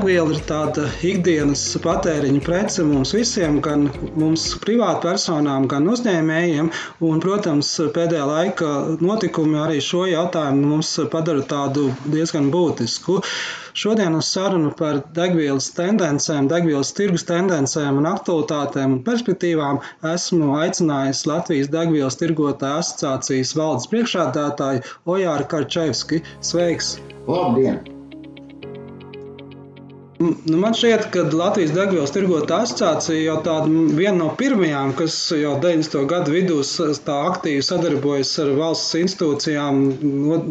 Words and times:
Viela 0.00 0.32
ir 0.32 0.38
tāda 0.48 0.86
ikdienas 1.04 1.60
patēriņa 1.84 2.40
prece 2.44 2.84
mums 2.88 3.10
visiem, 3.12 3.58
gan 3.64 3.82
mums 4.16 4.46
privātpersonām, 4.62 5.66
gan 5.68 5.88
uzņēmējiem. 5.92 6.70
Un, 7.04 7.20
protams, 7.20 7.68
pēdējā 7.96 8.24
laika 8.30 8.70
notikumi 9.02 9.60
arī 9.60 9.82
šo 9.84 10.06
jautājumu 10.08 10.72
mums 10.72 10.94
padara 11.12 11.44
tādu 11.52 11.90
diezgan 12.06 12.48
būtisku. 12.54 13.18
Šodien 13.76 14.16
uz 14.16 14.32
sarunu 14.32 14.72
par 14.80 15.02
degvielas 15.20 15.68
tendencēm, 15.76 16.48
degvielas 16.50 16.94
tirgus 16.96 17.28
tendencēm 17.28 18.00
un 18.00 18.08
aktualitātēm 18.14 18.96
un 18.96 19.04
perspektīvām 19.06 19.84
esmu 20.14 20.56
aicinājis 20.64 21.26
Latvijas 21.28 21.70
degvielas 21.76 22.18
tirgotāju 22.22 22.80
asociācijas 22.80 23.54
valdes 23.60 23.92
priekšādātāju 23.92 24.84
Ojāru 25.04 25.48
Karčevski. 25.54 26.24
Sveiks! 26.40 26.96
Labdien! 27.28 27.99
Nu, 30.20 30.56
man 30.60 30.74
šķiet, 30.76 31.06
ka 31.14 31.22
Latvijas 31.32 31.70
degvielas 31.72 32.10
tirgotāja 32.12 32.66
asociācija 32.66 33.22
jau 33.22 33.36
tāda 33.44 33.70
viena 33.96 34.18
no 34.18 34.26
pirmajām, 34.36 34.90
kas 34.98 35.14
jau 35.32 35.54
90. 35.62 36.02
gadu 36.10 36.34
vidū 36.34 36.58
tā 37.06 37.14
aktīvi 37.30 37.62
sadarbojas 37.64 38.34
ar 38.42 38.50
valsts 38.58 38.98
institūcijām, 39.00 39.78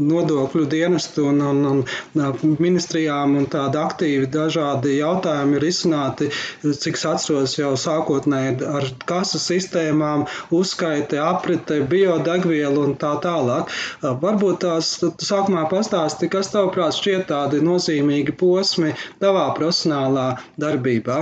nodokļu 0.09 0.63
dienestu 0.71 1.27
un, 1.29 1.43
un, 1.45 1.83
un 2.17 2.55
ministrijām, 2.65 3.35
un 3.37 3.45
tāda 3.53 3.83
aktīvi 3.91 4.31
dažādi 4.33 4.95
jautājumi 4.95 5.59
ir 5.59 5.67
izsnāti, 5.69 6.31
cik 6.65 6.97
es 6.97 7.05
atceros 7.11 7.55
jau 7.59 7.75
sākotnēji 7.77 8.65
ar 8.65 8.89
kasu 9.13 9.37
sistēmām, 9.43 10.25
uzskaite, 10.49 11.21
aprite, 11.21 11.83
biodegvielu 11.93 12.87
un 12.87 12.97
tā 13.05 13.13
tālāk. 13.21 13.69
Varbūt 14.01 14.63
tās 14.65 14.95
sākumā 15.29 15.67
pastāsti, 15.69 16.33
kas 16.33 16.49
tavuprāt 16.57 16.97
šķiet 16.97 17.29
tādi 17.29 17.61
nozīmīgi 17.69 18.33
posmi 18.41 18.97
tavā 19.21 19.45
profesionālā 19.59 20.27
darbībā? 20.61 21.17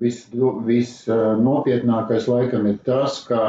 Visnopietnākais 0.00 2.24
vis, 2.24 2.30
laikam 2.32 2.66
ir 2.70 2.78
tas, 2.86 3.18
ka 3.28 3.40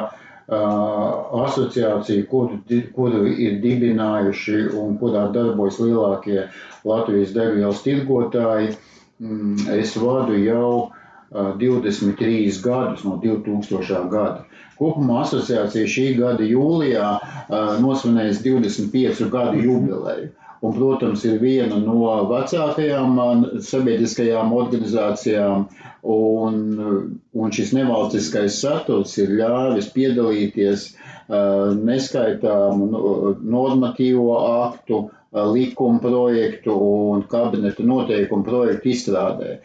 uh, 0.52 1.46
asociācija, 1.46 2.26
kuru, 2.32 2.58
kuru 2.96 3.22
ir 3.32 3.54
dibinājuši 3.64 4.58
un 4.82 4.98
kurā 5.00 5.24
darbojas 5.36 5.78
lielākie 5.80 6.42
Latvijas 6.88 7.32
degvielas 7.38 7.84
tirgotāji, 7.86 8.68
mm, 9.22 9.56
es 9.78 9.96
vadu 10.02 10.36
jau 10.42 10.72
uh, 10.90 11.54
23 11.62 12.60
gadus 12.66 13.02
no 13.08 13.14
2000. 13.24 14.10
gada. 14.12 14.42
Kopumā 14.82 15.18
asociācija 15.24 15.86
šī 15.88 16.08
gada 16.20 16.44
jūlijā 16.44 17.08
uh, 17.16 17.24
nosvinēs 17.80 18.44
25 18.44 19.30
gadu 19.32 19.58
jubileju. 19.62 20.30
Un, 20.62 20.74
protams, 20.78 21.24
ir 21.26 21.40
viena 21.42 21.80
no 21.82 22.10
vecākajām 22.30 23.16
sabiedriskajām 23.66 24.52
organizācijām, 24.54 25.64
un, 26.16 26.60
un 27.34 27.56
šis 27.56 27.72
nevalstiskais 27.78 28.60
saturs 28.62 29.16
ir 29.24 29.34
ļāvis 29.40 29.88
piedalīties 29.96 30.84
neskaitāmu 31.80 32.92
normatīvo 33.56 34.36
aktu, 34.68 35.00
likuma 35.56 35.98
projektu 36.04 36.76
un 36.92 37.26
kabineta 37.32 37.88
noteikumu 37.88 38.46
projektu 38.46 38.92
izstrādē. 38.94 39.56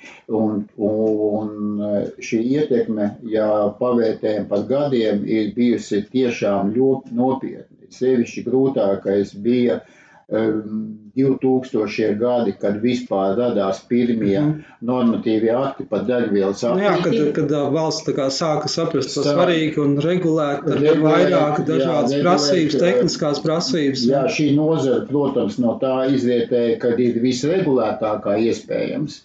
Un, 0.41 0.63
un 0.79 1.85
šī 2.31 2.41
ietekme, 2.55 3.11
ja 3.37 3.51
pavērtējam 3.83 4.49
par 4.49 4.65
gadiem, 4.73 5.21
ir 5.29 5.53
bijusi 5.59 6.01
tiešām 6.17 6.73
ļoti 6.79 7.21
nopietna. 7.21 7.73
Sevišķi 7.97 8.43
grūtākais 8.47 9.37
bija 9.45 9.77
uh, 9.83 9.96
2000 10.27 12.19
gadi, 12.19 12.53
kad 12.61 12.81
vispār 12.83 13.37
radās 13.39 13.79
pirmie 13.87 14.41
mm. 14.41 14.65
normatīvie 14.89 15.53
akti 15.55 15.87
par 15.87 16.03
degvielas 16.09 16.65
apgādi. 16.67 16.81
Nu 16.81 16.87
jā, 16.89 16.95
kad, 17.05 17.15
kad 17.37 17.55
valsts 17.77 18.11
sāka 18.35 18.71
saprast, 18.71 19.15
ka 19.15 19.23
svarīgi 19.29 19.79
un 19.85 19.95
regulēt, 20.03 20.67
tad 20.67 20.83
ir 20.83 20.99
vairāk 21.05 21.63
dažādas 21.69 22.17
jā, 22.17 22.25
prasības, 22.25 22.79
tehniskās 22.83 23.41
prasības. 23.45 24.03
Jā, 24.11 24.25
šī 24.35 24.49
nozara, 24.59 25.07
protams, 25.07 25.61
no 25.63 25.77
tā 25.83 26.09
izrietēja, 26.11 26.81
kad 26.83 26.99
ir 27.01 27.23
visregulētākā 27.23 28.35
iespējams. 28.51 29.23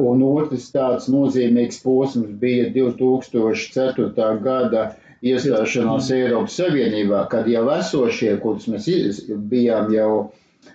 Un 0.00 0.22
otrs 0.24 0.72
tāds 0.74 1.06
nozīmīgs 1.12 1.82
posms 1.84 2.34
bija 2.40 2.66
2004. 2.74 4.10
gada 4.42 4.88
iestāšanās 5.26 6.10
Eiropas 6.16 6.58
Savienībā, 6.60 7.24
kad 7.32 7.48
jau 7.50 7.66
esošie, 7.74 8.34
kurus 8.42 8.68
mēs 8.72 9.24
bijām 9.50 9.92
jau. 9.94 10.12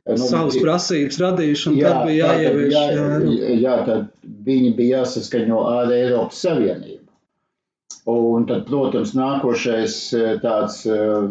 Nu, 0.06 0.25
Savas 0.25 0.57
prasības 0.61 1.17
radījuši, 1.22 1.66
un 1.69 1.75
jā, 1.78 1.89
tad 1.94 2.07
bija 2.09 2.29
jāievieš. 2.33 2.73
Jā, 2.73 2.85
jā, 2.91 3.56
jā, 3.61 3.75
tad 3.85 4.31
viņi 4.45 4.72
bija 4.78 5.01
jāsaskaņo 5.01 5.66
ar 5.69 5.94
Eiropas 5.94 6.41
Savienību. 6.45 7.01
Un 8.09 8.44
tad, 8.45 8.67
protams, 8.67 9.16
nākošais 9.17 9.95
tāds 10.44 10.83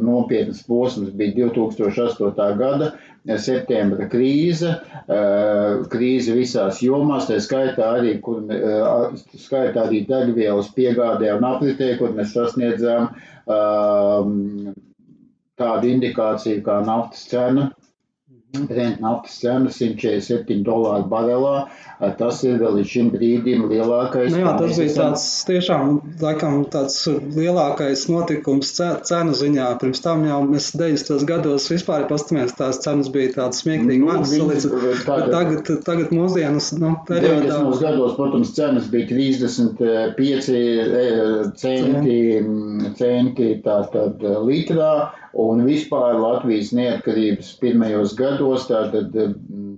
nopietns 0.02 0.64
posms 0.66 1.12
bija 1.14 1.46
2008. 1.52 2.48
gada 2.58 2.88
septembra 3.24 4.08
krīze, 4.12 4.74
krīze 5.92 6.34
visās 6.36 6.80
jomās, 6.84 7.28
tā 7.28 7.38
skaitā 7.40 7.90
arī, 7.98 8.18
kur, 8.24 8.42
skaitā 9.46 9.86
arī 9.86 10.04
degvielas 10.08 10.68
piegādē 10.76 11.32
un 11.36 11.46
apritē, 11.48 11.94
kur 12.00 12.12
mēs 12.16 12.34
sasniedzām 12.36 13.08
tādu 15.54 15.92
indikāciju 15.94 16.64
kā 16.66 16.80
naftas 16.84 17.24
cena 17.30 17.70
Brent 18.68 19.00
naftas 19.02 19.40
cena 19.42 19.70
147 19.70 20.62
dolāru 20.66 21.08
barelā. 21.10 21.56
Tas 22.18 22.42
ir 22.44 22.58
vēl 22.60 22.72
līdz 22.78 22.88
šim 22.90 23.10
brīdim 23.12 23.60
lielākais. 23.70 24.32
Nu 24.34 24.38
jā, 24.42 24.52
tas 24.58 24.78
bija 24.78 24.94
tāds 24.96 25.44
tiešām 25.48 26.00
laikam 26.20 26.64
tāds 26.72 26.96
lielākais 27.08 28.08
notikums 28.10 28.68
cenu 28.78 29.32
ziņā. 29.38 29.66
Pirms 29.80 30.00
tam 30.04 30.18
jau 30.28 30.40
mēs 30.48 30.66
90. 30.76 31.24
gados 31.28 31.70
vispār 31.72 32.00
pastamies, 32.10 32.56
tās 32.58 32.76
cenas 32.84 33.08
bija 33.14 33.28
tādas 33.38 33.58
smieklīgi 33.64 34.00
nu, 34.02 34.06
mazas. 34.10 34.64
Tagad, 35.06 35.60
tagad 35.86 36.08
mūsdienas 36.14 36.66
nu, 36.78 36.88
periodā. 37.08 37.54
90. 37.62 37.82
gados, 37.82 38.12
protams, 38.18 38.48
cenas 38.56 38.86
bija 38.92 39.06
35 39.10 41.54
centi, 41.60 42.18
centi 42.98 43.48
tātad 43.64 44.14
litrā 44.44 44.92
Un 45.34 45.64
vispār 45.66 46.18
Latvijas 46.20 46.70
neatkarības 46.76 47.54
pirmajos 47.58 48.14
gados, 48.18 48.68
tātad 48.68 49.14
mm, 49.14 49.72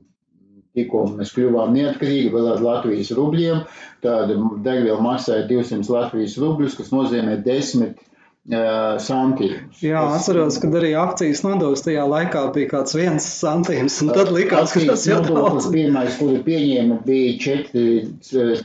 tikko 0.77 1.07
mēs 1.15 1.33
kļuvām 1.33 1.73
neatkarīgi 1.77 2.33
vēl 2.35 2.51
ar 2.53 2.65
Latvijas 2.65 3.15
rubļiem, 3.17 3.63
tāda 4.05 4.37
degviela 4.67 5.01
maksāja 5.05 5.47
200 5.49 5.89
Latvijas 5.95 6.37
rubļus, 6.43 6.77
kas 6.77 6.93
nozīmē 6.93 7.39
10 7.47 7.89
uh, 7.89 8.06
santīmus. 8.47 9.81
Jā, 9.83 10.03
atceros, 10.15 10.61
kad 10.63 10.75
arī 10.79 10.93
akcijas 10.95 11.43
nodoklis 11.43 11.83
tajā 11.83 12.05
laikā 12.07 12.45
bija 12.55 12.71
kāds 12.71 12.95
viens 12.95 13.27
santīms, 13.41 13.99
un 14.05 14.13
tad 14.15 14.31
likās, 14.31 14.71
ka 14.71 14.85
tas 14.87 15.07
ir 15.09 15.25
daudz. 15.27 15.67
Pirmais, 15.75 16.15
kuru 16.21 16.39
pieņēma, 16.47 17.01
bija 17.07 17.35
4, 17.43 17.95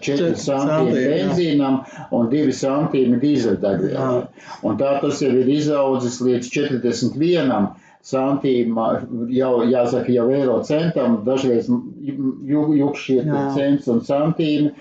4 0.06 0.34
santīmi 0.38 1.06
benzīnam 1.10 1.80
un 2.14 2.30
2 2.30 2.54
santīmi 2.62 3.18
dīzeļdegvielai. 3.24 4.26
Un 4.62 4.78
tā 4.78 5.00
tas 5.02 5.24
jau 5.26 5.32
ir 5.34 5.50
izaudzis 5.50 6.22
līdz 6.22 6.52
41 6.54 7.72
santīma, 8.06 8.86
jau 9.30 9.52
jāsaka, 9.70 10.10
jau 10.14 10.28
eiro 10.34 10.60
centam, 10.66 11.20
dažreiz 11.26 11.68
jukšķi 11.70 13.18
ir 13.18 13.28
cents 13.58 13.90
un 13.94 14.02
santīmi, 14.06 14.72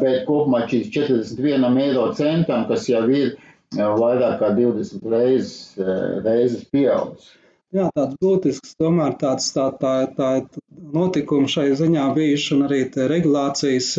bet 0.00 0.24
kopumā 0.30 0.64
šīs 0.70 0.90
41 0.94 1.82
eiro 1.84 2.08
centam, 2.18 2.66
kas 2.70 2.88
jau 2.90 3.04
ir 3.10 3.36
vairāk 3.76 4.38
kā 4.40 4.52
20 4.56 5.04
reizes, 5.12 5.74
reizes 6.24 6.64
pieaudzis. 6.72 7.34
jā, 7.72 7.90
tāds 7.94 8.16
būtisks, 8.22 8.76
tomēr 8.80 9.18
tāds 9.20 9.52
tā, 9.52 9.70
tā, 9.80 10.08
tā 10.16 10.30
notikumi 10.94 11.48
šai 11.50 11.70
ziņā 11.78 12.04
bijuši 12.16 12.54
un 12.56 12.64
arī 12.68 12.80
regulācijas 13.12 13.90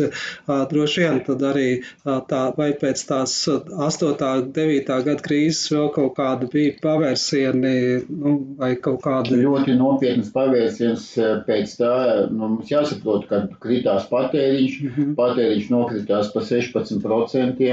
droši 0.70 1.04
vien 1.04 1.20
tad 1.26 1.42
arī 1.50 1.68
tā, 2.04 2.42
vai 2.56 2.70
pēc 2.80 3.02
tās 3.08 3.34
8. 3.50 4.50
9. 4.56 4.90
gada 5.06 5.16
krīzes 5.24 5.70
vēl 5.72 5.90
kaut 5.94 6.14
kāda 6.18 6.48
bija 6.52 6.76
pavērsieni 6.82 7.74
nu, 8.08 8.34
vai 8.60 8.74
kaut 8.82 9.00
kāda. 9.04 9.36
Ļoti 9.40 9.76
nopietnas 9.78 10.32
pavērsiens 10.34 11.06
pēc 11.46 11.76
tā, 11.80 11.94
nu, 12.30 12.54
mums 12.56 12.70
jāsaprot, 12.72 13.26
ka 13.30 13.42
kritās 13.62 14.08
patēriņš, 14.10 14.78
mm 14.82 14.92
-hmm. 14.96 15.16
patēriņš 15.18 15.70
nokritās 15.72 16.32
pa 16.34 16.44
16%, 16.46 17.70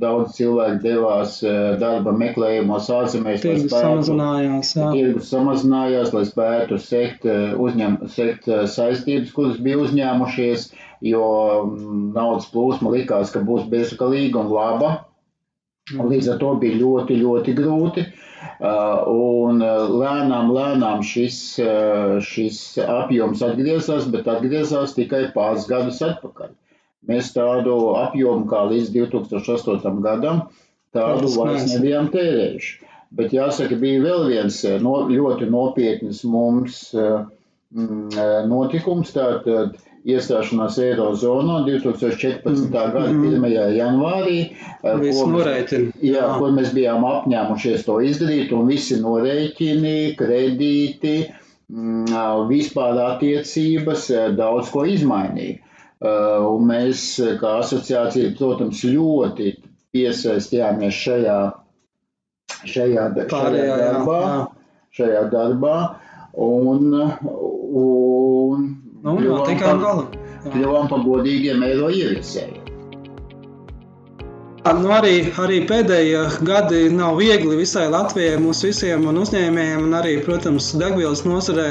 daudz 0.00 0.36
cilvēku 0.36 0.82
devās 0.84 1.40
darba 1.80 2.12
meklējumos 2.16 2.88
ārzemēs. 2.94 3.42
Tirgus 3.44 3.74
samazinājās, 3.74 4.72
jā. 4.76 4.90
Tirgus 4.94 5.30
samazinājās, 5.32 6.14
lai 6.16 6.24
spētu 6.28 6.78
sekt, 6.80 7.26
uzņem, 7.66 7.98
sekt 8.14 8.49
saistības, 8.70 9.34
kuras 9.36 9.60
bija 9.62 9.80
uzņēmušies, 9.84 10.70
jo 11.06 11.26
mm, 11.66 12.10
naudas 12.16 12.48
plūsma 12.52 12.92
likās, 12.94 13.32
ka 13.34 13.44
būs 13.46 13.68
bezgalīga 13.72 14.42
un 14.42 14.52
laba. 14.54 14.90
Līdz 15.90 16.34
ar 16.34 16.42
to 16.42 16.54
bija 16.60 16.78
ļoti, 16.78 17.16
ļoti 17.22 17.54
grūti. 17.58 18.04
Uh, 18.60 19.06
un 19.08 19.60
uh, 19.64 19.88
lēnām, 20.00 20.50
lēnām 20.52 21.02
šis, 21.04 21.36
šis 22.24 22.60
apjoms 22.84 23.42
atgriezās, 23.44 24.06
bet 24.12 24.28
atgriezās 24.28 24.94
tikai 24.96 25.26
pāris 25.34 25.66
gadus 25.68 26.00
atpakaļ. 26.04 26.54
Mēs 27.08 27.32
tādu 27.32 27.74
apjomu 28.00 28.44
kā 28.48 28.66
līdz 28.68 28.92
2008. 28.96 30.00
gadam, 30.04 30.44
tādu 30.96 31.32
vairs 31.36 31.68
nebijām 31.72 32.10
tērējuši. 32.12 32.76
Bet 33.16 33.32
jāsaka, 33.34 33.76
bija 33.80 34.04
vēl 34.04 34.28
viens 34.30 34.60
no, 34.84 34.94
ļoti 35.10 35.48
nopietns 35.50 36.20
mums 36.28 36.82
uh, 36.94 37.24
notikums. 37.70 39.12
Tātad 39.14 39.78
iestāšanās 40.08 40.78
Eirozonā 40.80 41.60
2014. 41.66 42.48
Mm. 42.48 42.70
gada 42.72 43.04
1. 43.10 43.20
Mm. 43.20 43.46
janvārī, 43.76 44.38
e, 44.80 44.94
mēs, 44.96 45.20
jā, 46.00 46.26
kur 46.38 46.54
mēs 46.56 46.72
bijām 46.76 47.04
apņēmušies 47.04 47.84
to 47.86 48.00
izdarīt, 48.04 48.54
un 48.56 48.70
visi 48.70 49.00
norēķini, 49.02 49.96
kredīti, 50.18 51.16
vispār 52.50 53.02
attiecības 53.04 54.08
e, 54.10 54.22
daudz 54.38 54.72
ko 54.72 54.86
izmainīja. 54.88 55.66
Un 56.00 56.62
mēs, 56.64 57.02
kā 57.42 57.58
asociācija, 57.60 58.30
protams, 58.38 58.80
ļoti 58.88 59.50
piesaistījāmies 59.92 60.96
šajā, 60.96 61.34
šajā, 62.64 62.70
šajā 62.72 63.04
darbā. 63.18 64.22
Jā, 64.24 64.38
jā. 64.40 64.46
Šajā 64.96 65.20
darbā 65.30 65.74
un, 66.32 66.94
un 67.70 68.66
nu, 69.02 69.16
kļuvām, 69.20 69.84
par, 69.84 70.02
kļuvām 70.50 70.90
par 70.90 71.06
godīgiem 71.06 71.62
eiro 71.68 71.92
ieviesējiem. 71.94 72.60
Nu, 74.60 74.90
arī, 74.92 75.32
arī 75.40 75.62
pēdējie 75.64 76.18
gadi 76.44 76.80
nav 76.92 77.16
viegli 77.16 77.56
visai 77.62 77.86
Latvijai, 77.90 78.36
mums 78.42 78.60
visiem 78.66 79.06
un 79.08 79.16
uzņēmējiem, 79.22 79.86
un 79.86 79.96
arī, 79.96 80.12
protams, 80.26 80.66
degvielas 80.76 81.22
nozarē 81.24 81.64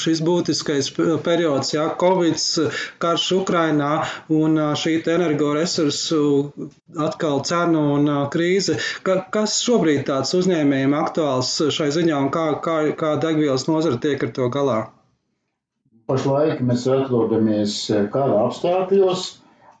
šis 0.00 0.22
būtiskais 0.24 0.88
periods, 1.26 1.74
jā, 1.76 1.84
Covid, 2.00 2.40
karš 3.04 3.26
Ukrainā 3.42 3.92
un 4.32 4.56
šī 4.80 4.96
energoresursu 5.14 6.22
atkal 7.10 7.44
cenu 7.44 7.84
un 7.98 8.10
krīze. 8.32 8.80
Ka, 9.04 9.20
kas 9.36 9.60
šobrīd 9.66 10.06
tāds 10.08 10.32
uzņēmējiem 10.40 10.96
aktuāls 11.04 11.54
šai 11.76 11.92
ziņā 11.98 12.24
un 12.24 12.32
kā, 12.32 12.50
kā, 12.64 12.80
kā 12.96 13.16
degvielas 13.20 13.68
nozara 13.68 14.00
tiek 14.00 14.24
ar 14.24 14.32
to 14.40 14.48
galā? 14.56 14.80
Pašlaik 16.10 16.60
mēs 16.70 16.84
atrodamies 16.98 17.78
kara 18.12 18.42
apstākļos 18.48 19.28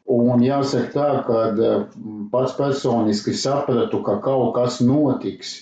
Un 0.06 0.42
jāsaka 0.44 0.90
tā, 0.92 1.04
ka 1.26 1.36
mm, 1.56 2.26
pats 2.32 2.52
personiski 2.58 3.32
sapratu, 3.42 4.02
ka 4.04 4.18
kaut 4.26 4.50
kas 4.56 4.82
notiks 4.84 5.52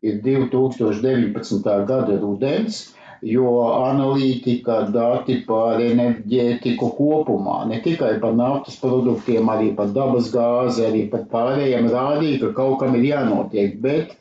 ir 0.00 0.22
2019. 0.24 1.66
gada 1.90 2.16
rudens, 2.22 2.78
jo 3.20 3.50
analītika, 3.68 4.78
dati 4.94 5.36
par 5.50 5.82
enerģētiku 5.84 6.88
kopumā, 6.96 7.58
ne 7.68 7.82
tikai 7.84 8.14
par 8.24 8.32
naftas 8.40 8.80
produktiem, 8.80 9.52
arī 9.56 9.74
par 9.82 9.92
dabas 9.98 10.32
gāzi, 10.32 10.86
arī 10.88 11.04
par 11.12 11.26
pārējiem 11.36 11.90
rādīja, 11.92 12.40
ka 12.46 12.52
kaut 12.62 12.78
kam 12.80 12.96
ir 12.96 13.04
jānotiek. 13.10 13.76
Bet 13.84 14.16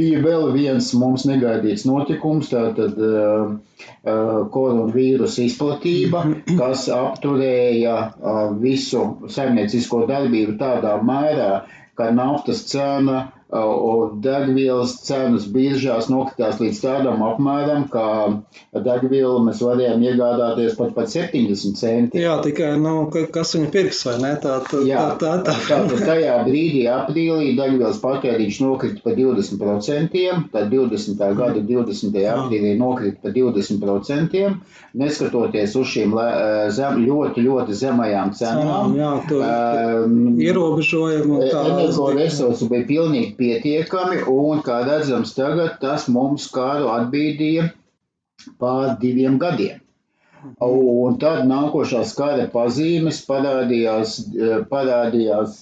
bija 0.00 0.20
vēl 0.24 0.48
viens 0.54 0.88
mums 0.96 1.26
negaidīts 1.28 1.84
notikums, 1.88 2.48
tātad 2.52 2.96
uh, 3.04 3.52
uh, 3.52 4.30
koronavīrusa 4.54 5.44
izplatība, 5.46 6.24
kas 6.60 6.86
apturēja 6.96 7.96
uh, 8.08 8.40
visu 8.62 9.04
saimniecisko 9.36 10.06
darbību 10.10 10.56
tādā 10.62 10.96
mērā, 11.12 11.50
ka 12.00 12.08
naftas 12.16 12.64
cena 12.72 13.26
degvielas 13.50 14.94
cenas 15.02 15.46
biržās 15.50 16.08
nokritās 16.10 16.60
līdz 16.60 16.80
tādam 16.84 17.22
apmēram, 17.26 17.88
ka 17.90 18.42
degvielu 18.74 19.40
mēs 19.46 19.62
varējām 19.64 20.02
iegādāties 20.06 20.76
pat 20.78 20.94
par 20.94 21.08
70 21.10 21.78
centiem. 21.78 22.22
Jā, 22.22 22.36
tikai, 22.44 22.76
nu, 22.78 23.08
kas 23.10 23.54
viņa 23.56 23.70
pirks, 23.74 24.04
vai 24.06 24.16
ne? 24.22 24.32
Tā, 24.40 24.60
tā, 24.68 24.82
Jā, 24.86 25.02
tā, 25.18 25.32
tā, 25.44 25.54
tā. 25.66 25.80
tā 25.90 25.98
tajā 26.04 26.36
brīdī, 26.46 26.84
aprīlī, 26.90 27.54
degvielas 27.58 27.98
patēriņš 28.02 28.60
nokrita 28.62 29.02
par 29.04 29.18
20%, 29.18 30.22
tad 30.54 30.70
20. 30.70 31.24
gada 31.40 31.64
20. 31.72 32.20
aprīlī 32.34 32.76
nokrita 32.78 33.18
par 33.24 33.34
20%, 33.34 34.44
neskatoties 35.00 35.76
uz 35.80 35.90
šīm 35.90 36.14
zem, 36.74 37.02
ļoti, 37.06 37.44
ļoti 37.46 37.76
zemajām 37.82 38.32
cenām. 38.38 38.94
Jā, 38.98 39.12
to, 39.28 39.42
um, 39.42 40.38
ierobežojumu. 40.40 41.42
Energoresursi 41.50 42.70
bija 42.70 42.86
pilnīgi 42.88 43.34
pietiekami, 43.40 44.22
un, 44.30 44.62
kā 44.66 44.80
redzams, 44.86 45.34
tagad 45.36 45.78
tas 45.82 46.06
mums 46.12 46.46
kādu 46.54 46.90
atbīdīja 46.94 47.70
pār 48.60 48.96
diviem 49.02 49.38
gadiem. 49.42 49.80
Un 50.64 51.18
tad 51.20 51.42
nākošās 51.48 52.14
kara 52.16 52.46
pazīmes 52.52 53.18
parādījās, 53.28 54.14
parādījās 54.70 55.58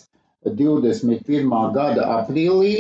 21. 0.61 1.49
gada 1.75 2.05
aprīlī, 2.19 2.75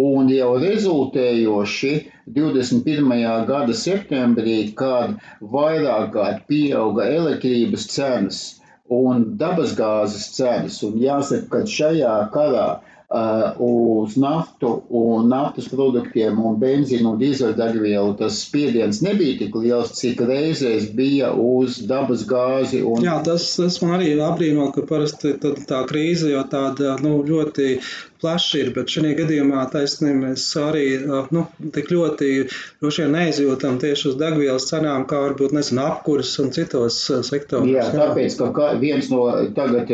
un 0.00 0.30
jau 0.32 0.52
rezultējoši 0.62 1.92
21. 2.38 3.12
gada 3.50 3.76
septembrī, 3.82 4.56
kad 4.80 5.18
vairāk 5.56 6.12
kārt 6.14 6.46
pieauga 6.48 7.08
elektrības 7.18 7.86
cenas 7.92 8.40
un 8.90 9.24
dabasgāzes 9.38 10.30
cenas, 10.34 10.80
un 10.86 10.96
jāsaka, 10.98 11.48
ka 11.52 11.60
šajā 11.76 12.14
karā 12.34 12.68
uz 13.10 14.16
naftu 14.16 14.82
un 14.88 15.28
naftas 15.28 15.66
produktiem 15.68 16.38
un 16.46 16.58
benzīnu 16.60 17.14
un 17.14 17.16
dīzeļdegvielu 17.18 18.14
tas 18.20 18.36
spiediens 18.44 19.00
nebija 19.02 19.38
tik 19.40 19.56
liels, 19.58 19.90
cik 19.98 20.22
reizēs 20.28 20.92
bija 20.94 21.32
uz 21.34 21.80
dabas 21.90 22.22
gāzi. 22.30 22.84
Un... 22.86 23.02
Jā, 23.02 23.18
tas, 23.26 23.48
tas 23.58 23.80
man 23.82 23.96
arī 23.98 24.12
apbrīno, 24.14 24.70
ka 24.76 24.86
parasti 24.86 25.34
tā 25.42 25.82
krīze 25.90 26.30
jau 26.30 26.44
tāda 26.52 26.94
nu, 27.02 27.18
ļoti 27.26 27.80
plaši 28.20 28.62
ir, 28.62 28.70
bet 28.76 28.92
šajā 28.92 29.14
gadījumā 29.18 29.64
taisnība 29.72 30.30
mēs 30.30 30.46
arī 30.60 30.84
nu, 31.34 31.44
tik 31.74 31.90
ļoti 31.92 32.30
droši 32.82 33.04
vien 33.04 33.14
neizjūtam 33.16 33.78
tieši 33.82 34.10
uz 34.12 34.18
degvielas 34.20 34.68
cenām, 34.70 35.06
kā 35.10 35.22
varbūt 35.26 35.54
nezinu, 35.56 35.82
apkuras 35.86 36.32
un 36.42 36.52
citos 36.54 36.98
sektoros. 37.28 37.70
Jā, 37.70 37.86
tāpēc, 37.94 38.38
ka 38.56 38.72
viens 38.80 39.10
no 39.12 39.26
tagad 39.56 39.92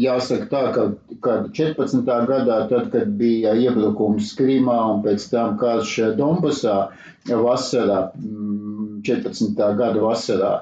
jāsaka 0.00 0.50
tā, 0.52 0.64
ka, 0.76 0.86
ka 1.24 1.38
14. 1.56 2.04
gadā, 2.30 2.60
tad, 2.70 2.90
kad 2.94 3.16
bija 3.18 3.56
iebrukums 3.58 4.34
Krimā 4.38 4.78
un 4.94 5.02
pēc 5.06 5.28
tam 5.32 5.58
karš 5.60 5.96
Donbasā 6.18 6.78
vasarā, 7.24 8.00
14. 9.04 9.62
gada 9.78 10.02
vasarā, 10.02 10.52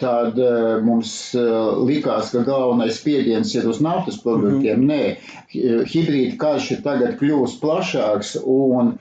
tad 0.00 0.38
eh, 0.38 0.82
mums 0.84 1.14
eh, 1.38 1.48
likās, 1.88 2.32
ka 2.34 2.44
galvenais 2.46 3.00
spiediens 3.00 3.54
ir 3.54 3.68
uz 3.68 3.80
naftas 3.84 4.20
produktiem. 4.22 4.80
Mm 4.80 4.90
-hmm. 4.90 5.16
Nē, 5.54 5.84
hibrīda 5.94 6.38
karš 6.38 6.70
ir 6.76 6.82
tagad 6.82 7.18
kļūst 7.20 7.60
plašāks 7.60 8.36
un 8.44 8.96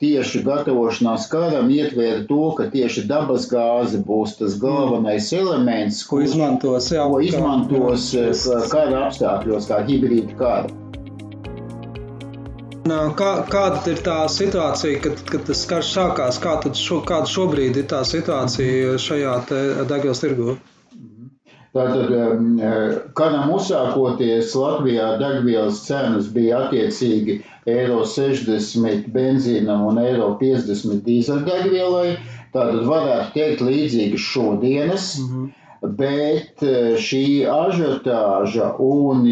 tieši 0.00 0.42
gatavošanās 0.46 1.26
karam 1.30 1.70
ietvēra 1.70 2.26
to, 2.28 2.54
ka 2.58 2.68
tieši 2.70 3.06
dabas 3.10 3.48
gāze 3.50 3.98
būs 4.06 4.38
tas 4.38 4.58
galvenais 4.60 5.32
mm. 5.32 5.38
elements, 5.40 6.04
ko 6.04 6.20
izmantos, 6.20 6.92
jā, 6.92 7.08
ko 7.10 7.20
izmantos 7.20 8.14
jā, 8.14 8.30
kara 8.70 9.06
apstākļos, 9.08 9.68
kā 9.70 9.82
hibrīda 9.88 10.38
kara. 10.38 10.83
Kā, 12.84 13.28
kāda 13.48 13.80
ir 13.88 14.00
tā 14.04 14.18
situācija, 14.28 14.98
kad, 15.00 15.20
kad 15.30 15.46
tas 15.48 15.62
karš 15.68 15.92
sākās? 15.94 16.38
Kā 16.42 16.58
šo, 16.76 16.98
kāda 17.08 17.30
šobrīd 17.32 17.78
ir 17.80 17.86
tā 17.88 18.02
situācija 18.04 18.98
šajā 19.00 19.36
degvielas 19.88 20.20
tirgu? 20.20 20.56
Tātad, 21.74 22.12
karam 23.18 23.54
uzsākoties 23.56 24.52
Latvijā 24.54 25.08
degvielas 25.18 25.80
cenas 25.86 26.28
bija 26.36 26.60
attiecīgi 26.66 27.40
eiro 27.72 28.04
60 28.04 29.08
benzīnam 29.16 29.88
un 29.88 29.98
eiro 30.04 30.34
50 30.44 31.00
dīzeļdegvielai. 31.08 32.14
Tātad 32.52 32.84
varētu 32.86 33.34
teikt 33.38 33.64
līdzīgas 33.64 34.28
šodienas, 34.28 35.08
mm 35.18 35.32
-hmm. 35.32 35.50
bet 36.04 36.68
šī 37.08 37.24
ažiotāža 37.56 38.74
un 38.78 39.26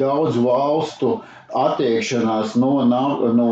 daudz 0.00 0.36
valstu 0.42 1.10
attiekšanās 1.54 2.54
no, 2.58 2.70
no 3.38 3.48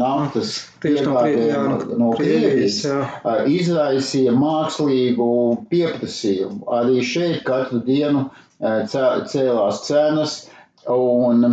naftas 0.00 0.54
piegādēm 0.82 1.68
no, 1.70 1.76
no 2.00 2.08
Krievijas 2.18 2.80
izraisīja 3.54 4.32
mākslīgu 4.38 5.28
pieprasījumu. 5.70 6.64
Arī 6.80 7.04
šeit 7.06 7.44
katru 7.46 7.82
dienu 7.86 8.24
cēlās 8.90 9.84
cenas 9.86 10.34
un, 10.90 11.46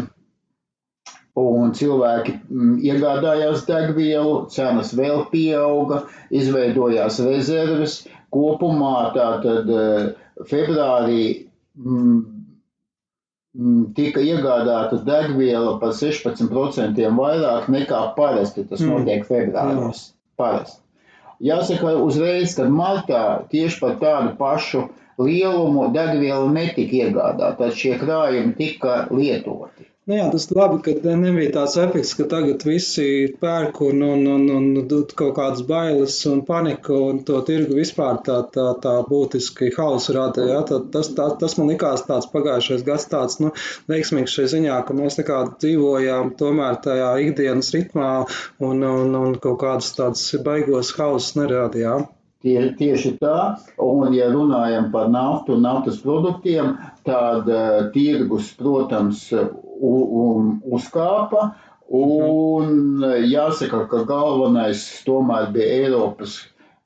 un 1.44 1.76
cilvēki 1.78 2.36
iegādājās 2.90 3.68
degvielu, 3.70 4.34
cenas 4.56 4.96
vēl 4.98 5.28
pieauga, 5.34 6.04
izveidojās 6.34 7.22
rezerves. 7.28 8.02
Kopumā 8.32 9.12
tātad 9.14 9.68
februārī 10.50 11.24
tika 13.96 14.24
iegādāta 14.24 15.02
degviela 15.08 15.76
par 15.82 15.92
16% 15.98 17.02
vairāk 17.18 17.68
nekā 17.72 18.00
parasti 18.16 18.64
tas 18.70 18.80
mm. 18.80 18.94
notiek 18.94 19.28
februāros. 19.28 20.12
Parasti. 20.40 20.80
Jāsaka 21.42 21.96
uzreiz, 22.06 22.54
ka 22.56 22.68
martā 22.70 23.24
tieši 23.52 23.80
par 23.82 23.96
tādu 24.02 24.36
pašu 24.38 24.86
lielumu 25.20 25.90
degviela 25.94 26.48
netika 26.54 27.02
iegādāta, 27.02 27.56
tad 27.60 27.78
šie 27.78 27.98
krājumi 28.00 28.56
tika 28.58 29.08
lietoti. 29.12 29.91
Nu 30.10 30.16
jā, 30.18 30.24
tas 30.34 30.48
labi, 30.50 30.80
ka 30.82 31.14
nebija 31.14 31.52
tāds 31.54 31.76
efekts, 31.78 32.16
ka 32.18 32.24
tagad 32.30 32.64
visi 32.66 33.04
pērk 33.42 33.84
un, 33.86 34.00
un, 34.02 34.24
un, 34.34 34.48
un 34.58 35.04
kaut 35.20 35.36
kādas 35.38 35.62
bailes 35.68 36.16
un 36.26 36.42
paniku 36.48 36.98
un 37.12 37.20
to 37.28 37.38
tirgu 37.46 37.78
vispār 37.78 38.18
tā, 38.26 38.40
tā, 38.56 38.66
tā 38.82 38.96
būtiski 39.06 39.70
hausu 39.76 40.18
rada. 40.18 40.48
Jā, 40.50 40.64
tā, 40.72 40.82
tas, 40.96 41.12
tā, 41.14 41.30
tas 41.44 41.56
man 41.60 41.70
likās 41.70 42.02
tāds 42.10 42.32
pagājušais 42.34 42.82
gads 42.90 43.06
tāds, 43.14 43.38
nu, 43.46 43.54
veiksmīgs 43.94 44.34
šai 44.40 44.48
ziņā, 44.56 44.82
ka 44.88 44.98
mēs 44.98 45.22
tā 45.22 45.28
kā 45.30 45.44
dzīvojām 45.52 46.34
tomēr 46.42 46.82
tajā 46.82 47.14
ikdienas 47.28 47.70
ritmā 47.78 48.12
un, 48.58 48.82
un, 48.82 49.16
un 49.22 49.38
kaut 49.38 49.62
kādas 49.62 49.94
tādas 50.02 50.26
baigos 50.42 50.96
hausus 50.98 51.38
nerādījām. 51.38 52.10
Tie, 52.42 52.58
tieši 52.74 53.20
tā, 53.22 53.40
un 53.86 54.16
ja 54.18 54.32
runājam 54.34 54.90
par 54.90 55.12
naftu 55.14 55.60
un 55.60 55.68
naftas 55.68 56.02
produktiem, 56.02 56.74
tad 57.06 57.46
uh, 57.46 57.84
tirgus, 57.94 58.50
protams, 58.58 59.28
uzkāpa. 59.82 61.52
Un 61.92 63.04
jāsaka, 63.28 63.84
ka 63.92 64.06
galvenais 64.08 64.84
tomēr 65.04 65.50
bija 65.52 65.82
Eiropas 65.82 66.38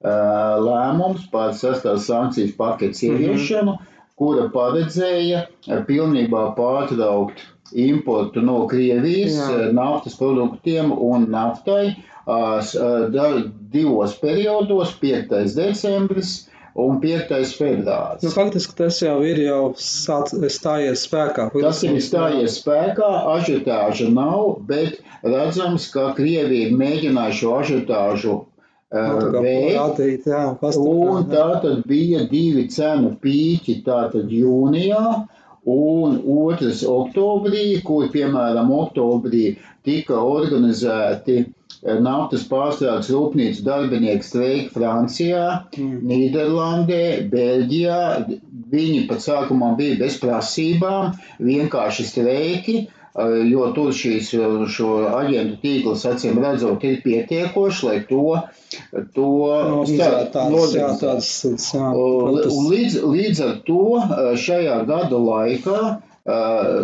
lēmums 0.02 1.28
par 1.32 1.54
sestās 1.54 2.08
sankcijas 2.10 2.56
paketes 2.58 3.04
mhm. 3.04 3.22
ieviešanu, 3.22 3.72
mm 3.72 3.78
-hmm. 3.78 3.94
kura 4.16 4.48
paredzēja 4.54 5.46
pilnībā 5.88 6.56
pārtraukt 6.58 7.44
importu 7.74 8.42
no 8.42 8.68
Krievijas 8.68 9.38
Jā. 9.38 9.72
naftas 9.74 10.18
produktiem 10.18 10.92
un 10.92 11.30
naftai 11.30 11.96
divos 13.72 14.18
periodos, 14.20 14.94
5. 15.02 15.56
decembris 15.56 16.50
un 16.76 17.00
5. 17.00 17.30
februāris. 17.56 18.24
Nu, 18.26 18.32
faktiski 18.36 18.76
tas 18.76 19.00
jau 19.00 19.20
ir 19.24 19.40
jau 19.46 19.62
sāc, 19.80 20.34
stājies 20.52 21.06
spēkā. 21.08 21.48
Tas 21.56 21.84
ir 21.88 22.02
stājies 22.04 22.60
spēkā, 22.60 23.12
ažitāža 23.38 24.10
nav, 24.12 24.60
bet 24.68 25.00
redzams, 25.24 25.88
ka 25.94 26.12
Krievija 26.18 26.74
mēģināja 26.76 27.38
šo 27.40 27.56
ažitāžu 27.62 28.36
nu, 28.92 29.32
veikt. 29.40 30.28
Un 30.84 31.30
tā 31.32 31.48
tad 31.64 31.88
bija 31.88 32.26
divi 32.32 32.68
cenu 32.72 33.16
pīķi, 33.24 33.80
tātad 33.88 34.32
jūnijā. 34.32 35.06
Un 35.66 36.20
otrs 36.30 36.84
oktobrī, 36.86 37.80
kur 37.82 38.12
piemēram 38.14 38.68
oktobrī 38.70 39.56
tika 39.88 40.20
organizēti 40.22 41.40
naftas 41.86 42.46
pārstrādes 42.50 43.12
rūpnīcu 43.14 43.64
darbinieku 43.66 44.26
streiki 44.26 44.74
Francijā, 44.74 45.46
mm. 45.78 46.02
Nīderlandē, 46.10 47.06
Beļģijā. 47.32 48.02
Viņi 48.72 49.06
pat 49.10 49.22
sākumā 49.24 49.76
bija 49.78 50.00
bez 50.00 50.18
prasībām, 50.22 51.14
vienkārši 51.46 52.08
streiki, 52.10 52.78
eh, 52.88 53.36
jo 53.52 53.70
tur 53.78 53.94
šīs, 53.94 54.32
šo 54.74 54.92
aģentu 55.14 55.60
tīkls, 55.62 56.08
acīm 56.10 56.42
redzot, 56.42 56.84
ir 56.84 57.02
pietiekoši, 57.06 57.86
lai 57.86 58.00
to, 58.10 58.42
to 59.14 59.30
līdz, 62.72 63.02
līdz 63.06 63.44
ar 63.46 63.58
to 63.70 63.82
eh, 64.02 64.32
šajā 64.42 64.82
gada 64.90 65.22
laikā 65.30 65.82
eh, 65.94 66.80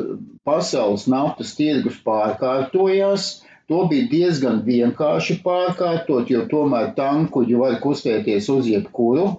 pasaules 0.45 1.07
naftas 1.09 1.55
tirgus 1.57 1.97
pārkārtojās, 2.05 3.31
To 3.71 3.85
bija 3.87 4.07
diezgan 4.11 4.59
vienkārši 4.65 5.37
pārkārtot, 5.45 6.27
jo 6.27 6.43
tomēr 6.51 6.91
tankuģi 6.97 7.59
var 7.61 7.77
kustēties 7.83 8.49
uz 8.51 8.67
jebkuru 8.67 9.29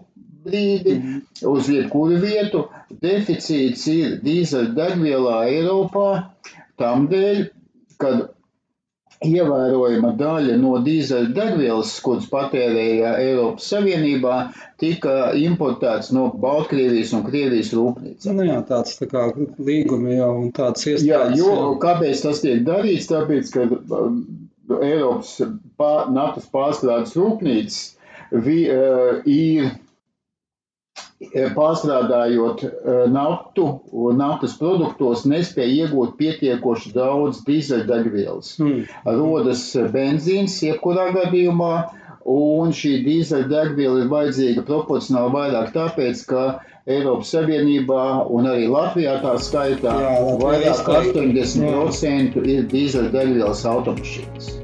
brīdi, 0.47 0.95
mm. 0.97 1.19
uz 1.53 1.69
jebkuru 1.71 2.17
vietu. 2.23 2.65
Deficīts 3.03 3.85
ir 3.93 4.17
dīzeļdegvielā 4.25 5.37
Eiropā 5.53 6.09
tam 6.81 7.07
dēļ, 7.12 7.45
kad 8.01 8.32
ievērojama 9.26 10.12
daļa 10.19 10.57
no 10.61 10.76
dīzeļdegvielas, 10.85 11.93
kuras 12.05 12.29
patērēja 12.33 13.14
Eiropas 13.23 13.69
Savienībā, 13.73 14.37
tika 14.83 15.33
importēts 15.38 16.12
no 16.17 16.29
Baltkrievijas 16.43 17.14
un 17.17 17.25
Krievijas 17.26 17.73
rūpnīcām. 17.76 18.38
Nu 18.38 18.47
jā, 18.49 18.59
tāds 18.69 18.99
tā 19.00 19.09
kā 19.11 19.29
līgumi 19.37 20.19
jau 20.19 20.33
un 20.43 20.50
tāds 20.57 20.87
iestādes. 20.87 21.09
Jā, 21.09 21.23
jo 21.38 21.75
kāpēc 21.83 22.25
tas 22.26 22.43
tiek 22.45 22.64
darīts? 22.67 23.11
Tāpēc, 23.12 23.52
ka 23.55 23.69
um, 24.00 24.21
Eiropas 24.81 25.37
pār, 25.81 26.11
naftas 26.14 26.49
pārstrādes 26.52 27.17
rūpnīcas 27.19 27.81
vi, 28.33 28.59
uh, 28.73 29.21
ir 29.29 29.73
pārstrādājot 31.33 32.65
eh, 32.67 32.73
naftu 33.12 33.67
un 33.93 34.21
naftas 34.21 34.57
produktos, 34.61 35.25
nespēja 35.29 35.87
iegūt 35.87 36.17
pietiekoši 36.21 36.93
daudz 36.97 37.41
dīzeļdegvielas. 37.47 38.55
Mm. 38.61 38.85
Rodas 39.19 39.65
benzīns, 39.95 40.59
jebkurā 40.67 41.09
gadījumā, 41.17 41.73
un 42.29 42.75
šī 42.77 42.99
dīzeļdegviela 43.07 44.05
ir 44.05 44.12
vajadzīga 44.12 44.67
proporcionāli 44.69 45.35
vairāk 45.37 45.73
tāpēc, 45.75 46.25
ka 46.29 46.45
Eiropas 46.87 47.31
Savienībā 47.35 48.05
un 48.35 48.49
arī 48.51 48.67
Latvijā 48.71 49.17
tā 49.23 49.37
skaitā 49.43 49.95
Jā, 50.03 50.17
vairāk 50.43 50.83
kā 50.87 50.99
80% 51.12 52.43
ir 52.43 52.67
dīzeļdegvielas 52.75 53.65
automašīnas. 53.75 54.62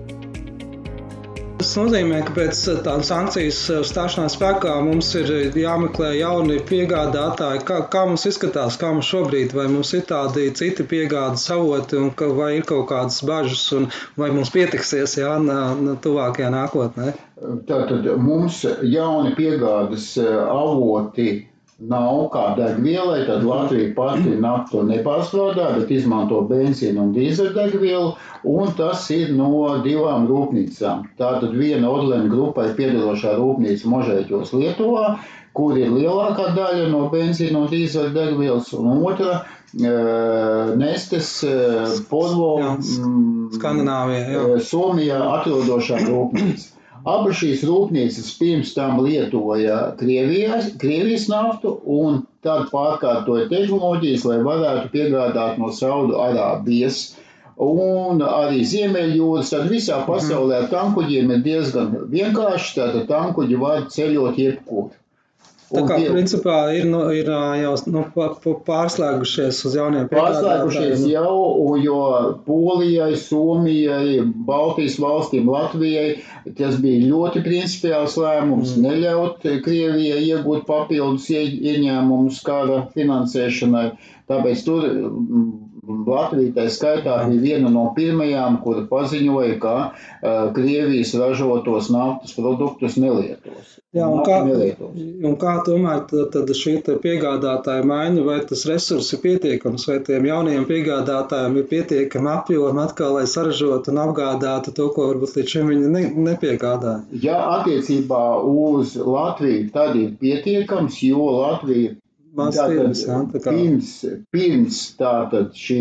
Nozīmē, 1.79 2.17
ka 2.27 2.33
pēc 2.35 2.61
eh, 2.73 2.79
tādas 2.83 3.09
sankcijas 3.13 3.59
eh, 3.71 3.83
stāšanās 3.87 4.35
spēkā 4.35 4.73
mums 4.83 5.11
ir 5.21 5.29
eh, 5.35 5.59
jāmeklē 5.63 6.09
jauni 6.19 6.57
piegādātāji. 6.71 7.61
Kā, 7.69 7.77
kā 7.93 8.03
mums 8.09 8.25
izskatās, 8.31 8.79
kā 8.81 8.91
mums 8.97 9.07
šobrīd, 9.13 9.55
vai 9.55 9.69
mums 9.71 9.93
ir 9.95 10.03
tādi 10.09 10.49
citi 10.59 10.87
piegādes 10.91 11.45
avoti, 11.55 12.01
un 12.01 12.11
ka, 12.19 12.31
vai 12.35 12.51
ir 12.57 12.67
kaut 12.67 12.89
kādas 12.91 13.21
bažas, 13.29 13.63
un 13.79 13.87
vai 14.19 14.33
mums 14.35 14.51
pietiksies 14.55 15.19
jā, 15.21 15.37
tuvākajā 16.03 16.51
nākotnē? 16.57 17.13
Tātad 17.69 18.11
mums 18.27 18.65
jauni 18.83 19.37
piegādes 19.39 20.11
avoti 20.19 21.31
nav 21.79 22.25
kā 22.35 22.45
degvielai, 22.59 23.21
tad 23.29 23.45
Latvija 23.47 23.93
pati 23.95 24.35
naftu 24.43 24.83
nepārstrādā, 24.87 25.69
bet 25.79 25.93
izmanto 25.95 26.41
benzīnu 26.51 27.05
un 27.05 27.13
dīzeļdegvielu, 27.15 28.09
un 28.51 28.73
tas 28.79 29.05
ir 29.15 29.31
no 29.39 29.51
divām 29.85 30.27
rūpnīcām. 30.31 31.05
Tātad 31.21 31.55
viena 31.55 31.91
Odlēna 31.93 32.31
grupai 32.33 32.73
piedarošā 32.79 33.37
rūpnīca 33.39 33.93
Možēķos 33.95 34.55
Lietuvā, 34.59 35.05
kur 35.55 35.79
ir 35.79 35.93
lielākā 35.95 36.51
daļa 36.59 36.89
no 36.91 37.05
benzīna 37.15 37.63
un 37.63 37.71
dīzeļdegvielas, 37.71 38.73
un 38.79 39.05
otra 39.13 39.39
Nestes 40.83 41.31
Podvo 42.11 42.51
mm, 42.59 43.53
Skandināvijā, 43.55 44.43
Somijā 44.65 45.21
atrodošā 45.37 46.03
rūpnīca. 46.09 46.78
Abas 47.09 47.39
šīs 47.41 47.63
rūpnīcas 47.69 48.29
pirms 48.41 48.75
tam 48.77 48.99
lietoja 49.05 49.79
Krievijas, 50.01 50.73
Krievijas 50.83 51.29
naftu 51.33 51.73
un 51.99 52.21
tad 52.47 52.69
pārkārtoja 52.73 53.47
tehnoloģijas, 53.53 54.27
lai 54.29 54.39
varētu 54.49 54.93
piegādāt 54.95 55.59
no 55.63 55.71
Saudu 55.79 56.19
Arābijas. 56.27 57.01
Un 57.69 58.21
arī 58.23 58.63
Ziemeļjūras, 58.73 59.51
tad 59.55 59.67
visā 59.73 59.97
mhm. 60.03 60.09
pasaulē 60.11 60.61
tankuģiem 60.75 61.33
ir 61.37 61.45
diezgan 61.47 61.95
vienkārši, 62.13 62.75
tātad 62.79 63.09
tankuģi 63.11 63.61
var 63.65 63.89
ceļot 63.95 64.39
jebkur. 64.45 64.93
Tā 65.69 65.83
kā 65.85 65.99
tie, 66.01 66.09
principā 66.09 66.57
ir, 66.73 66.87
nu, 66.89 67.03
ir 67.13 67.27
jau 67.29 67.75
nu, 67.93 68.03
pārslēgušies 68.65 69.59
uz 69.69 69.75
jauniem 69.77 70.07
pārslēgušies 70.09 71.03
jau, 71.11 71.75
jo 71.83 71.99
Polijai, 72.47 73.11
Somijai, 73.21 74.23
Baltijas 74.49 74.97
valstīm, 75.03 75.51
Latvijai 75.53 76.23
tas 76.57 76.79
bija 76.81 77.11
ļoti 77.11 77.45
principiāls 77.45 78.17
lēmums 78.17 78.79
mm. 78.79 78.87
neļaut 78.87 79.49
Krievijai 79.67 80.23
iegūt 80.31 80.65
papildus 80.69 81.29
ieņēmumus 81.37 82.41
kara 82.49 82.87
finansēšanai. 82.97 83.91
Tāpēc 84.29 84.65
tur 84.65 84.89
Latvija 85.89 86.53
tā 86.57 86.67
skaitā 86.73 87.17
bija 87.29 87.41
viena 87.43 87.73
no 87.73 87.89
pirmajām, 87.97 88.61
kura 88.65 88.85
paziņoja, 88.91 89.59
ka 89.63 89.75
uh, 89.89 90.49
Krievijas 90.57 91.15
ražotos 91.17 91.89
naftas 91.93 92.35
produktus 92.37 92.99
nelietos. 93.01 93.79
Jā, 93.97 94.05
un 94.05 94.21
kā, 94.21 94.43
un 94.45 95.37
kā 95.41 95.55
tomēr 95.65 96.03
tad, 96.11 96.27
tad 96.35 96.51
šī 96.57 96.75
piegādātāja 97.01 97.87
maiņa, 97.89 98.25
vai 98.27 98.37
tas 98.51 98.67
resurss 98.69 99.15
ir 99.17 99.23
pietiekams, 99.23 99.87
vai 99.89 99.97
tiem 100.05 100.29
jaunajiem 100.29 100.67
piegādātājiem 100.69 101.57
ir 101.57 101.69
pietiekami 101.71 102.31
apjomi 102.35 102.83
atkal, 102.85 103.17
lai 103.17 103.25
saražotu 103.33 103.95
un 103.95 104.03
apgādātu 104.05 104.75
to, 104.77 104.91
ko 104.93 105.09
varbūt 105.09 105.39
līdz 105.39 105.55
šim 105.55 105.73
viņi 105.73 105.93
ne, 105.95 106.05
nepiegādāja? 106.29 107.01
Jā, 107.25 107.39
attiecībā 107.57 108.23
uz 108.45 108.93
Latviju 109.01 109.71
tad 109.73 109.97
ir 109.97 110.13
pietiekams, 110.21 111.01
jo 111.09 111.25
Latvija 111.39 111.97
Tātad, 112.37 112.93
tā 113.33 113.53
pirms, 113.53 113.93
pirms 114.35 114.79
tātad 114.99 115.55
šī, 115.57 115.79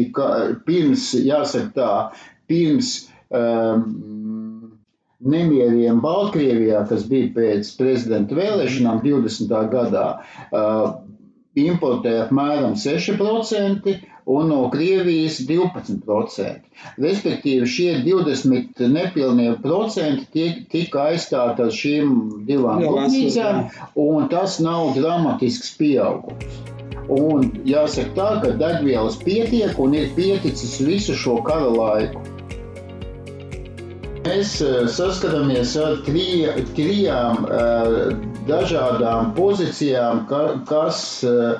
pirms, 0.66 1.10
jāsaka 1.20 1.72
tā, 1.75 1.89
pirms 2.48 2.92
um, 3.36 3.84
nemieriem 5.20 6.00
Baltkrievijā, 6.04 6.86
kas 6.89 7.04
bija 7.10 7.34
pēc 7.36 7.74
prezidenta 7.80 8.38
vēlēšanām 8.38 9.01
20. 9.04 9.54
gadā, 9.74 10.06
uh, 10.51 10.88
importēja 11.58 12.27
apmēram 12.27 12.77
6% 12.80 13.98
un 14.27 14.50
no 14.51 14.62
Krievijas 14.72 15.39
12%. 15.48 16.55
Respektīvi, 17.03 17.67
šie 17.74 17.89
20 18.03 18.81
nepilnie 18.91 19.53
procenti 19.63 20.48
tika 20.72 21.07
aizstāti 21.13 21.63
ar 21.65 21.75
šīm 21.81 22.15
divām 22.50 22.84
rūpnīcām, 22.84 23.62
un 24.07 24.27
tas 24.34 24.60
nav 24.63 24.91
dramatisks 25.00 25.72
pieaugums. 25.79 26.60
Un 27.07 27.53
jāsaka 27.63 28.12
tā, 28.17 28.31
ka 28.43 28.55
degvielas 28.60 29.15
pietiek 29.24 29.79
un 29.79 29.96
ir 29.96 30.12
pieticis 30.17 30.75
visu 30.84 31.15
šo 31.15 31.39
kara 31.48 31.72
laiku. 31.72 32.37
Mēs 34.27 34.50
eh, 34.60 34.88
saskaramies 34.91 35.74
ar 35.79 36.01
tri, 36.03 36.24
trijām 36.75 37.46
uh, 37.48 37.93
dažādām 38.48 39.29
pozīcijām, 39.38 40.25
ka, 40.27 40.39
kas 40.67 40.98
uh, 41.27 41.60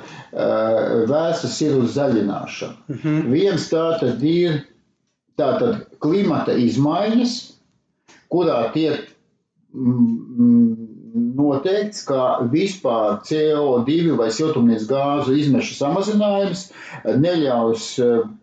vērstas 1.08 1.54
ir 1.64 1.78
uz 1.78 1.94
zaļināšanu. 1.96 2.76
Mm 2.90 2.98
-hmm. 3.02 3.30
Viens 3.32 3.68
tātad 3.72 4.24
ir 4.32 4.58
tātad 5.40 5.86
klimata 6.04 6.52
izmaiņas, 6.66 7.32
kurā 8.32 8.58
tiek 8.74 9.06
noteikts, 11.38 12.02
ka 12.10 12.26
vispār 12.52 13.20
CO2 13.30 14.16
vai 14.20 14.28
siltumnīcas 14.40 14.88
gāzu 14.90 15.38
izmešu 15.40 15.78
samazinājums 15.78 16.66
neļaus 17.24 17.88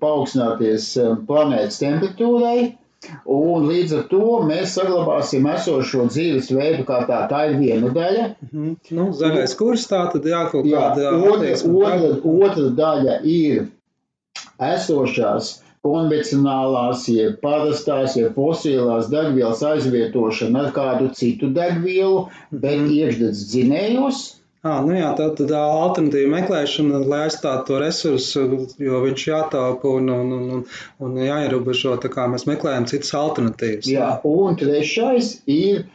paaugstināties 0.02 0.90
planētas 1.30 1.80
temperatūrai 1.84 2.58
Un 3.36 3.68
līdz 3.70 3.98
ar 4.00 4.04
to 4.12 4.40
mēs 4.48 4.76
saglabāsim 4.78 5.48
esošo 5.52 6.08
dzīves 6.12 6.52
veidu, 6.56 6.86
kā 6.88 7.02
tā, 7.10 7.24
tā 7.32 7.46
ir 7.52 7.60
viena 7.60 7.92
daļa. 7.94 8.26
Mm 8.42 8.50
-hmm. 8.52 8.76
nu, 8.98 9.10
zaļais 9.20 9.58
kurs 9.60 9.88
tā 9.92 10.06
tad 10.14 10.26
jā, 10.26 10.46
kaut 10.52 10.66
jā, 10.66 10.80
kāda 10.80 11.12
otra, 11.18 11.54
otra, 11.82 12.12
otra 12.48 12.70
daļa 12.82 13.20
ir 13.24 13.68
esošās 14.60 15.54
konvencionālās, 15.86 17.06
jeb 17.12 17.38
parastās, 17.44 18.16
jeb 18.18 18.34
fosilās 18.38 19.10
degvielas 19.12 19.62
aizvietošana 19.64 20.66
ar 20.66 20.72
kādu 20.74 21.12
citu 21.14 21.52
degvielu, 21.54 22.26
bet 22.52 22.80
mm. 22.80 22.90
iekšdedz 22.98 23.44
dzinējos. 23.52 24.24
À, 24.66 24.80
nu 24.82 24.96
jā, 24.98 25.12
tā 25.14 25.28
tad 25.38 25.52
alternatīva 25.54 26.32
meklēšana, 26.40 27.04
lai 27.06 27.20
aizstātu 27.28 27.68
to 27.68 27.82
resursu, 27.84 28.46
jo 28.82 29.02
viņš 29.04 29.26
jātaupa 29.28 29.92
un, 30.00 30.10
un, 30.10 30.32
un, 30.56 30.64
un 31.06 31.20
jāierobežo, 31.22 31.94
tā 32.02 32.10
kā 32.10 32.26
mēs 32.32 32.48
meklējam 32.50 32.88
citas 32.90 33.14
alternatīvas. 33.20 33.92
Jā, 33.94 34.08
un 34.26 34.58
trešais 34.58 35.36
ir 35.46 35.86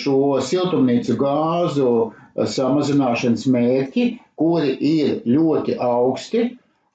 šo 0.00 0.40
siltumnīcu 0.40 1.18
gāzu 1.20 1.92
samazināšanas 2.56 3.44
mērķi, 3.52 4.08
kuri 4.40 4.72
ir 4.88 5.14
ļoti 5.28 5.76
augsti, 5.76 6.46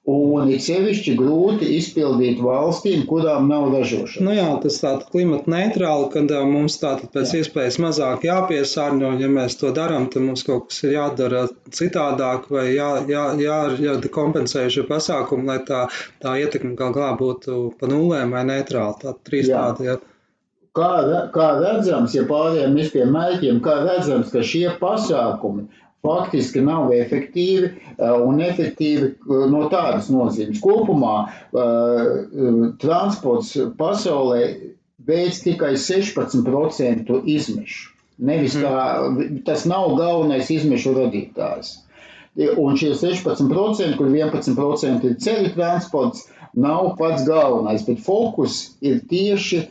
Un 0.08 0.48
ir 0.48 0.60
sevišķi 0.64 1.12
grūti 1.18 1.66
izpildīt 1.76 2.38
valstīm, 2.40 3.02
kurām 3.10 3.50
nav 3.50 3.66
ražošana. 3.74 4.24
Nu 4.24 4.36
jā, 4.36 4.46
tas 4.62 4.78
tāda 4.80 5.04
klimata 5.12 5.52
neitrāli, 5.52 6.06
kad 6.14 6.32
mums 6.48 6.78
tātad 6.80 7.10
pēc 7.12 7.34
jā. 7.34 7.42
iespējas 7.42 7.76
mazāk 7.84 8.24
jāpiesārņo. 8.24 9.10
Ja 9.20 9.28
mēs 9.28 9.58
to 9.60 9.68
darām, 9.76 10.06
tad 10.14 10.24
mums 10.24 10.46
kaut 10.48 10.70
kas 10.70 10.80
ir 10.88 10.94
jādara 10.96 11.42
citādāk 11.76 12.48
vai 12.54 12.70
jā, 12.70 12.88
jā, 13.10 13.24
jā, 13.42 13.58
jākompensē 13.84 14.64
šie 14.72 14.86
pasākumi, 14.88 15.44
lai 15.50 15.58
tā, 15.68 15.82
tā 16.24 16.38
ietekme 16.40 16.72
gal 16.78 16.94
galā 16.96 17.10
būtu 17.18 17.58
pa 17.76 17.90
nulēm 17.92 18.32
vai 18.32 18.46
neitrāli. 18.48 18.96
Tā 19.02 19.12
trīs 19.28 19.50
jā. 19.52 19.60
tādi, 19.60 19.90
jā. 19.90 19.98
Kā, 20.78 20.88
kā 21.34 21.50
redzams, 21.58 22.16
ja 22.16 22.24
pārējām 22.28 22.80
pie 22.94 23.04
mērķiem, 23.12 23.60
kā 23.60 23.76
redzams, 23.84 24.32
ka 24.32 24.40
šie 24.46 24.70
pasākumi 24.80 25.68
faktiski 26.02 26.60
nav 26.62 26.92
efektīvi 26.94 27.68
eh, 27.68 28.12
un 28.24 28.40
efektīvi 28.44 29.08
eh, 29.10 29.44
no 29.52 29.64
tādas 29.72 30.10
nozīmes. 30.12 30.60
Kopumā 30.62 31.14
eh, 31.26 32.08
transports 32.82 33.54
pasaulē 33.78 34.42
veids 35.08 35.42
tikai 35.44 35.74
16% 35.80 37.22
izmešu. 37.34 37.94
Nevis 38.28 38.56
kā, 38.58 38.78
tas 39.46 39.62
nav 39.70 39.92
galvenais 39.98 40.48
izmešu 40.50 40.96
radītājs. 40.96 41.76
Un 42.58 42.74
šie 42.78 42.90
16%, 42.98 43.94
kur 43.98 44.10
11% 44.10 45.06
ir 45.06 45.14
ceļu 45.22 45.52
transports, 45.54 46.24
nav 46.58 46.92
pats 46.98 47.22
galvenais, 47.26 47.84
bet 47.86 48.02
fokus 48.02 48.58
ir 48.82 48.98
tieši 49.10 49.64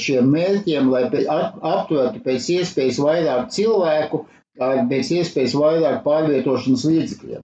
šiem 0.00 0.32
mērķiem, 0.32 0.88
lai 0.92 1.04
aptvertu 1.12 2.24
pēc 2.24 2.48
iespējas 2.56 2.98
vairāk 3.04 3.52
cilvēku, 3.54 4.24
ar 4.60 4.82
pēc 4.90 5.10
iespējas 5.18 5.54
vairāk 5.56 6.02
pārvietošanas 6.06 6.84
līdzekļiem. 6.90 7.42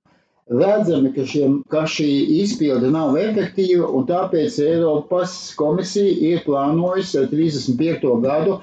Redzami, 0.49 1.11
ka, 1.13 1.25
šiem, 1.29 1.59
ka 1.73 1.83
šī 1.95 2.09
izpilde 2.43 2.89
nav 2.93 3.17
efektīva, 3.21 3.89
un 3.99 4.07
tāpēc 4.09 4.55
Eiropas 4.65 5.35
komisija 5.61 6.15
ir 6.31 6.41
plānojusi 6.47 7.19
ar 7.21 7.27
35. 7.33 8.07
gadu 8.25 8.55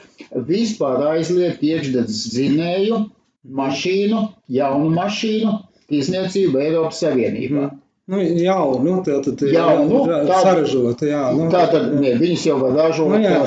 vispār 0.50 1.04
aizliegt 1.12 1.62
iekšdedzes 1.70 2.24
dzinēju 2.34 3.04
mašīnu, 3.62 4.24
jaunu 4.60 4.90
mašīnu 4.98 5.54
izniecību 6.02 6.64
Eiropas 6.66 7.04
Savienībā. 7.06 7.68
Mm. 7.70 7.82
Nu, 8.06 8.20
jau, 8.22 8.66
nu, 8.86 9.00
tā 9.02 9.16
tad 9.26 9.40
ir 9.42 9.56
jau, 9.56 9.70
nu, 9.90 10.04
tā, 10.06 10.20
saražota, 10.46 11.08
jā. 11.10 11.22
Nu, 11.34 11.48
tā 11.50 11.64
tad, 11.72 11.88
ne, 11.98 12.12
viņas 12.20 12.44
jau 12.46 12.58
var 12.62 12.76
ražot 12.78 13.16
nu, 13.16 13.22
jā. 13.24 13.40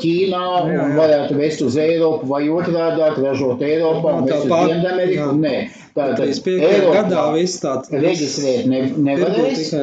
Ķīnā, 0.00 0.44
nu, 0.64 0.70
jā, 0.72 0.78
jā. 0.78 0.94
varētu 0.96 1.36
vest 1.36 1.64
uz 1.66 1.76
Eiropu, 1.76 2.24
vai 2.30 2.46
otrādāk 2.48 3.18
ražot 3.20 3.60
Eiropā, 3.66 4.14
un 4.16 4.30
vest 4.30 4.46
uz 4.46 4.54
Dienameriku, 4.70 5.26
nē. 5.42 5.52
Tā 5.92 6.06
tad 6.16 6.24
Eiropā 6.54 6.94
gadā 7.02 7.26
viss 7.34 7.60
tāds. 7.60 7.92
Reģistrēt 7.92 8.70
ne, 8.72 8.80
nevarēs. 9.10 9.74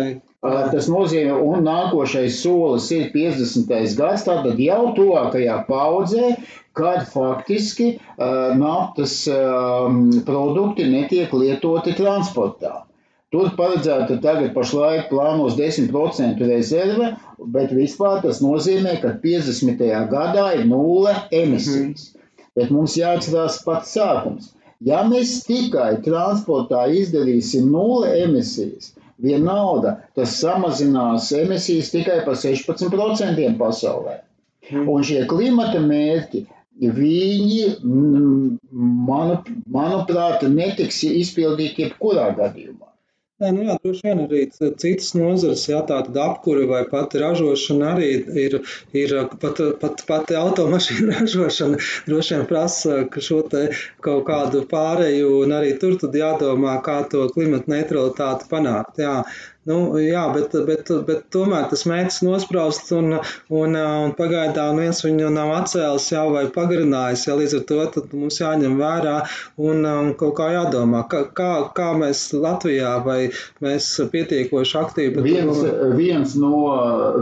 Tas 0.42 0.90
nozīmē, 0.90 1.38
un 1.46 1.62
nākošais 1.66 2.42
solis 2.42 2.90
ir 2.98 3.12
50. 3.14 3.70
gads, 4.02 4.26
tātad 4.26 4.58
jau 4.62 4.82
tuvākajā 4.98 5.60
paudzē, 5.70 6.34
kad 6.78 7.06
faktiski 7.14 7.94
uh, 7.94 8.58
naftas 8.58 9.20
uh, 9.30 9.88
produkti 10.26 10.90
netiek 10.90 11.34
lietoti 11.34 11.94
transportā. 11.98 12.76
Tur 13.36 13.50
paredzēta 13.60 14.16
tagad 14.24 14.54
pašlaik 14.56 15.10
plānos 15.10 15.58
10% 15.60 16.44
rezerve, 16.50 17.08
bet 17.56 17.74
vispār 17.76 18.22
tas 18.24 18.38
nozīmē, 18.44 18.94
ka 19.02 19.10
50. 19.24 19.82
gadā 20.14 20.46
ir 20.56 20.62
nulle 20.70 21.12
emisijas. 21.40 22.06
Mm. 22.14 22.30
Bet 22.56 22.72
mums 22.72 22.96
jāatcerās 22.96 23.58
pats 23.66 23.92
sākums. 23.98 24.54
Ja 24.92 25.02
mēs 25.10 25.34
tikai 25.50 25.90
transportā 26.08 26.86
izdarīsim 27.02 27.68
nulle 27.76 28.14
emisijas, 28.22 28.94
vienalga 29.28 29.98
tas 30.16 30.40
samazinās 30.40 31.28
emisijas 31.42 31.92
tikai 31.98 32.22
par 32.30 32.40
16% 32.46 33.52
pasaulē. 33.60 34.16
Mm. 34.72 34.88
Un 34.96 35.04
šie 35.12 35.28
klimata 35.36 35.84
mērķi 35.92 36.46
viņi, 37.04 37.62
manu, 39.12 39.40
manuprāt, 39.80 40.48
netiks 40.60 41.04
izpildīti 41.12 41.90
jebkurā 41.90 42.32
gadījumā. 42.40 42.95
Nē, 43.44 43.50
nu 43.52 43.64
jā, 43.68 43.74
droši 43.84 44.04
vien 44.06 44.20
arī 44.24 44.42
citas 44.56 45.10
nozares, 45.20 45.64
jā, 45.68 45.82
tāda 45.88 46.22
apkure 46.24 46.62
vai 46.70 46.78
pat 46.92 47.18
ražošana 47.20 47.90
arī 47.96 48.12
ir, 48.44 48.54
ir 48.96 49.16
pat, 49.42 49.60
pat, 49.82 50.04
pat 50.12 50.32
automašīnu 50.42 51.10
ražošana 51.18 51.82
droši 52.08 52.38
vien 52.38 52.46
prasa 52.52 53.02
šo 53.28 53.42
te 53.52 53.66
kaut 54.08 54.24
kādu 54.30 54.62
pāreju 54.72 55.34
un 55.42 55.52
arī 55.58 55.74
tur 55.82 55.98
tad 56.06 56.16
jādomā, 56.16 56.78
kā 56.88 57.02
to 57.12 57.26
klimata 57.36 57.76
neutralitāti 57.76 58.48
panākt, 58.56 59.04
jā. 59.04 59.18
Nu, 59.66 59.98
jā, 59.98 60.22
bet, 60.30 60.54
bet, 60.68 60.90
bet 61.08 61.24
tomēr 61.34 61.64
tas 61.72 61.88
mērķis 61.90 62.20
nosprausts 62.28 62.94
un, 62.94 63.16
un, 63.50 63.78
un 63.80 64.14
pagaidām 64.18 64.78
viens 64.78 65.02
viņu 65.02 65.32
nav 65.34 65.54
atcēlis 65.56 66.06
jau 66.12 66.28
vai 66.36 66.44
pagarinājis. 66.54 67.24
Jā, 67.26 67.38
līdz 67.40 67.56
ar 67.58 67.64
to 67.72 68.04
mums 68.12 68.38
jāņem 68.44 68.78
vērā 68.78 69.16
un, 69.58 69.82
un 69.90 70.14
kaut 70.20 70.36
kā 70.38 70.52
jādomā, 70.54 71.02
kā, 71.10 71.24
kā, 71.34 71.50
kā 71.74 71.90
mēs 71.98 72.28
Latvijā 72.38 72.94
vai 73.08 73.20
mēs 73.66 73.90
pietiekoši 74.14 74.80
aktīvi. 74.84 75.26
Viens, 75.26 75.66
viens, 75.98 76.38
no, 76.38 76.62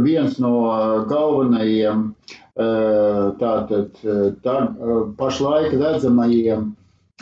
viens 0.04 0.36
no 0.44 0.54
galvenajiem 1.08 2.10
tātad 3.40 4.04
tā, 4.44 4.60
pašlaik 5.18 5.80
redzamajiem 5.80 6.74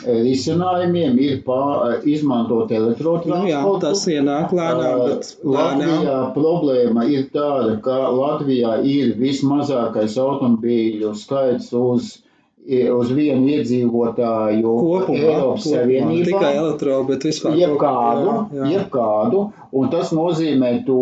risinājumiem 0.06 1.18
ir 1.22 1.38
pār, 1.46 2.00
izmantot 2.08 2.72
elektrotransportu. 2.72 3.32
Nu 3.32 3.50
jā, 3.50 3.62
tas 3.84 4.04
ienāk 4.10 4.54
lēnām, 4.56 5.04
bet 5.06 5.30
lēnām. 5.42 5.84
Latvijā 5.84 6.18
problēma 6.36 7.06
ir 7.12 7.30
tāda, 7.34 7.78
ka 7.84 8.00
Latvijā 8.16 8.78
ir 8.88 9.14
vismazākais 9.20 10.18
automobīļu 10.22 11.14
skaits 11.22 11.72
uz 11.78 12.18
uz 12.62 13.10
vienu 13.10 13.48
iedzīvotāju 13.56 14.72
kopumā, 14.78 15.18
Eiropas 15.18 15.64
kopumā, 15.64 15.80
Savienībā. 15.80 16.26
Tikai 16.28 16.50
elektro, 16.60 16.98
bet 17.08 17.24
vispār 17.26 17.56
jebkādu, 17.58 18.26
jā, 18.28 18.60
jā. 18.60 18.68
jebkādu, 18.76 19.40
un 19.74 19.90
tas 19.90 20.12
nozīmē 20.14 20.70
to, 20.86 21.00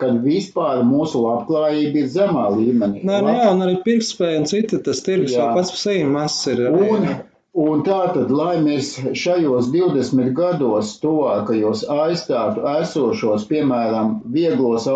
ka 0.00 0.08
vispār 0.24 0.80
mūsu 0.88 1.20
labklājība 1.26 2.00
ir 2.04 2.08
zemā 2.14 2.46
līmenī. 2.56 3.04
Nē, 3.04 3.20
nu 3.26 3.34
jā, 3.36 3.50
un 3.52 3.66
arī 3.66 3.76
pirktspēja 3.84 4.40
un 4.40 4.48
citi 4.48 4.80
tas 4.86 5.04
tirgus 5.04 5.36
jau 5.36 5.50
pats 5.52 5.74
par 5.74 5.82
sevi 5.84 6.08
mazs 6.08 6.48
ir. 6.54 6.64
Un, 6.72 7.06
Un 7.52 7.82
tā 7.84 7.96
tad, 8.14 8.30
lai 8.32 8.54
mēs 8.64 8.94
šajos 9.22 9.66
20 9.74 10.30
gados, 10.36 10.94
tuvākajos 11.02 11.82
aizstātu 11.92 12.62
esošos, 12.70 13.44
piemēram, 13.50 14.14
vieglos, 14.36 14.86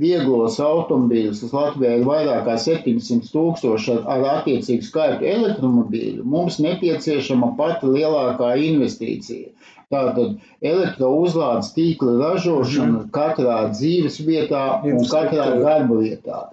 vieglos 0.00 0.56
automobīļus, 0.58 1.44
kas 1.44 1.54
Latvijā 1.54 1.92
ir 2.00 2.08
vairāk 2.08 2.42
kā 2.48 2.56
700 2.64 3.30
tūkstoši 3.36 3.94
ar, 3.94 4.00
ar 4.16 4.26
attiecīgu 4.32 4.88
skaitu 4.88 5.28
elektromobīļu, 5.30 6.26
mums 6.34 6.58
nepieciešama 6.66 7.52
pati 7.60 7.92
lielākā 7.94 8.50
investīcija. 8.72 9.54
Tātad 9.94 10.40
elektrouzlādes 10.72 11.70
tīkla 11.78 12.16
ražošana 12.24 12.96
mhm. 12.96 13.08
katrā 13.14 13.60
dzīves 13.76 14.18
vietā 14.26 14.64
un 14.90 15.06
katrā 15.06 15.52
darba 15.62 16.02
vietā. 16.02 16.48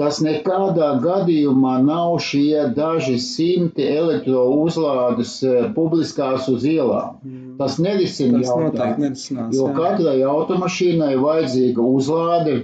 Tas 0.00 0.18
nekādā 0.24 0.86
gadījumā 1.04 1.74
nav 1.84 2.14
šie 2.24 2.62
daži 2.76 3.18
simti 3.20 3.84
elektrouzlādes 3.84 5.32
eh, 5.44 5.66
publiskās 5.76 6.46
uz 6.48 6.64
ielām. 6.70 7.18
Mm. 7.20 7.50
Tas 7.58 7.76
nerisina 7.84 8.40
jautājumu. 8.40 9.10
Jo 9.52 9.66
jā. 9.68 9.74
katrai 9.76 10.16
automašīnai 10.24 11.12
vajadzīga 11.20 11.84
uzlāde, 11.98 12.54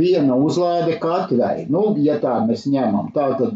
viena 0.00 0.38
uzlāde 0.48 0.98
katrai. 1.04 1.68
Nu, 1.70 1.92
ja 2.08 2.18
tā 2.24 2.40
mēs 2.48 2.66
ņemam. 2.66 3.12
Tātad, 3.14 3.54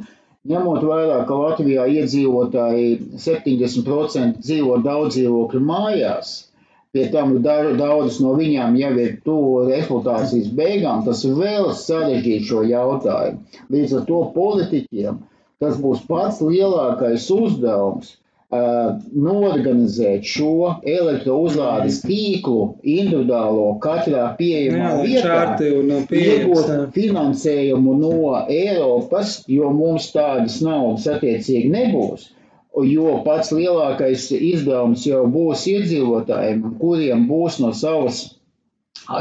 ņemot 0.52 0.86
vērā, 0.86 1.18
ka 1.26 1.40
Latvijā 1.42 1.88
iedzīvotāji 1.96 3.18
70% 3.26 4.46
dzīvo 4.46 4.78
daudz 4.86 5.18
dzīvokļu 5.18 5.64
mājās, 5.72 6.36
Pie 6.92 7.06
tam 7.12 7.30
daudzas 7.42 8.18
no 8.20 8.34
viņām 8.36 8.74
jau 8.76 8.90
ir 9.00 9.12
tuvu 9.24 9.52
eksploatācijas 9.72 10.50
beigām. 10.56 11.04
Tas 11.06 11.22
vēl 11.24 11.70
sarežģīja 11.82 12.48
šo 12.48 12.64
jautājumu. 12.68 13.60
Līdz 13.72 13.94
ar 13.98 14.02
to 14.10 14.18
politiķiem 14.34 15.22
tas 15.62 15.78
būs 15.80 16.02
pats 16.08 16.42
lielākais 16.44 17.28
uzdevums 17.32 18.10
uh, 18.12 18.98
norganizēt 19.28 20.28
šo 20.34 20.74
elektrouzlādes 20.96 22.02
tīklu 22.04 22.66
individuālo 22.82 23.70
katrā 23.86 24.26
pieejamā 24.36 24.92
vietā, 25.06 25.38
iegūt 25.62 26.92
finansējumu 26.98 27.96
no 28.02 28.36
Eiropas, 28.42 29.38
jo 29.48 29.72
mums 29.80 30.12
tādas 30.12 30.60
naudas 30.66 31.08
attiecīgi 31.16 31.72
nebūs 31.72 32.28
jo 32.88 33.16
pats 33.26 33.52
lielākais 33.52 34.30
izdevums 34.36 35.06
jau 35.06 35.24
būs 35.30 35.66
iedzīvotājiem, 35.72 36.62
kuriem 36.80 37.26
būs 37.30 37.60
no 37.62 37.72
savas. 37.76 38.28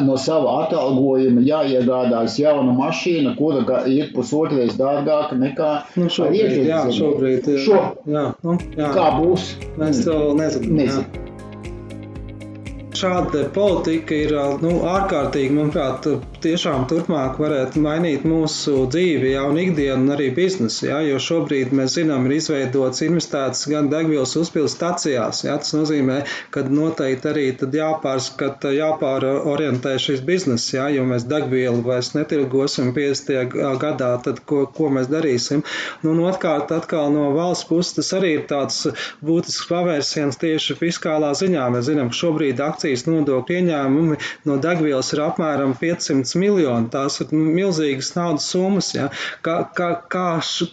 No 0.06 0.14
sava 0.20 0.60
atalgojuma 0.68 1.42
jāiegādājas 1.42 2.36
jauna 2.38 2.76
mašīna, 2.76 3.34
kura 3.40 3.80
ir 3.90 4.12
pusotrais 4.14 4.76
dārgāka 4.78 5.40
nekā 5.40 5.72
nu, 5.98 6.12
šobrīd. 6.12 6.68
Jā, 6.68 6.84
šobrīd 6.94 7.50
Šo, 7.66 7.80
jā, 8.06 8.28
nu, 8.46 8.60
jā. 8.78 8.92
Kā 8.94 9.10
būs? 9.18 9.56
Mēs 9.82 10.04
to 10.06 10.20
nezinām. 10.38 10.78
Nezinu 10.84 11.22
šāda 13.02 13.48
politika 13.56 14.14
ir 14.14 14.34
nu, 14.62 14.76
ārkārtīgi, 14.86 15.54
manuprāt, 15.56 16.06
tiešām 16.44 16.88
turpmāk 16.90 17.38
varētu 17.42 17.82
mainīt 17.84 18.26
mūsu 18.28 18.86
dzīvi, 18.92 19.34
jau 19.36 19.50
ikdienu 19.62 20.06
un 20.06 20.14
arī 20.16 20.30
biznesu. 20.36 20.88
Ja, 20.90 21.00
jo 21.06 21.20
šobrīd 21.22 21.74
mēs 21.78 21.96
zinām, 22.00 22.26
ir 22.28 22.38
izveidots 22.38 23.04
investēts 23.06 23.68
gan 23.72 23.90
degvielas 23.92 24.34
uzpildes 24.40 24.76
stacijās. 24.78 25.44
Ja, 25.46 25.58
tas 25.62 25.76
nozīmē, 25.78 26.22
ka 26.54 26.64
noteikti 26.68 27.30
arī 27.32 27.46
jāpārskata, 27.52 28.72
jāpārorientē 28.76 29.96
šis 30.02 30.24
bizness, 30.26 30.72
ja, 30.74 30.88
jo 30.94 31.06
mēs 31.10 31.28
degvielu 31.30 31.84
vairs 31.86 32.14
netirgosim 32.18 32.92
50. 32.96 33.56
gadā, 33.82 34.12
tad 34.26 34.42
ko, 34.50 34.64
ko 34.78 34.90
mēs 34.94 35.12
darīsim. 35.12 35.64
Nu, 36.02 36.16
un 36.16 36.24
otrkārt, 36.30 36.74
atkal 36.76 37.12
no 37.14 37.30
valsts 37.38 37.68
puses 37.70 37.98
tas 38.00 38.12
arī 38.18 38.34
ir 38.40 38.48
tāds 38.50 38.84
būtisks 39.26 39.70
pavērsiens 39.70 40.40
tieši 40.42 40.78
fiskālā 40.80 41.34
ziņā. 41.38 41.70
Mēs 41.76 41.88
zinām, 41.92 42.12
ka 42.12 42.22
šobrīd 42.24 42.62
akcijas 42.64 43.06
nodokļu 43.10 43.60
ieņēmumi 43.62 44.20
no 44.50 44.58
degvielas 44.64 45.12
ir 45.16 45.24
apmēram 45.28 45.76
500 45.82 46.31
miljoni. 46.40 46.90
Tās 46.94 47.20
ir 47.24 47.32
milzīgas 47.36 48.14
naudas 48.18 48.48
summas. 48.52 48.92
Ja? 48.96 49.10
Kā, 49.46 49.58
kā, 49.78 49.90
kā, 50.12 50.26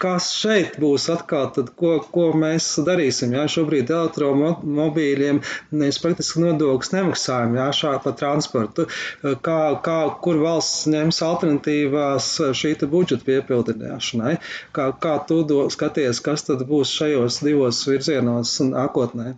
kā 0.02 0.14
šeit 0.22 0.78
būs 0.82 1.08
atkal, 1.12 1.48
tad, 1.56 1.72
ko, 1.78 1.96
ko 2.14 2.28
mēs 2.38 2.70
darīsim? 2.86 3.34
Ja? 3.36 3.46
Šobrīd 3.50 3.92
elektromobīļiem 3.94 5.42
mēs 5.82 6.00
praktiski 6.04 6.44
nodokļus 6.44 6.94
nemaksājam 6.96 7.58
ja? 7.58 7.68
šādi 7.74 8.04
pa 8.04 8.14
transportu. 8.22 8.88
Kā, 9.22 9.58
kā, 9.84 9.98
kur 10.24 10.40
valsts 10.42 10.86
ņems 10.92 11.22
alternatīvās 11.28 12.30
šī 12.58 12.76
budžeta 12.88 13.26
piepildināšanai? 13.26 14.38
Kā, 14.76 14.90
kā 15.02 15.18
tu 15.28 15.42
do, 15.48 15.64
skaties, 15.72 16.22
kas 16.24 16.46
tad 16.48 16.64
būs 16.68 16.94
šajos 17.00 17.42
divos 17.46 17.84
virzienos 17.88 18.58
nākotnē? 18.68 19.34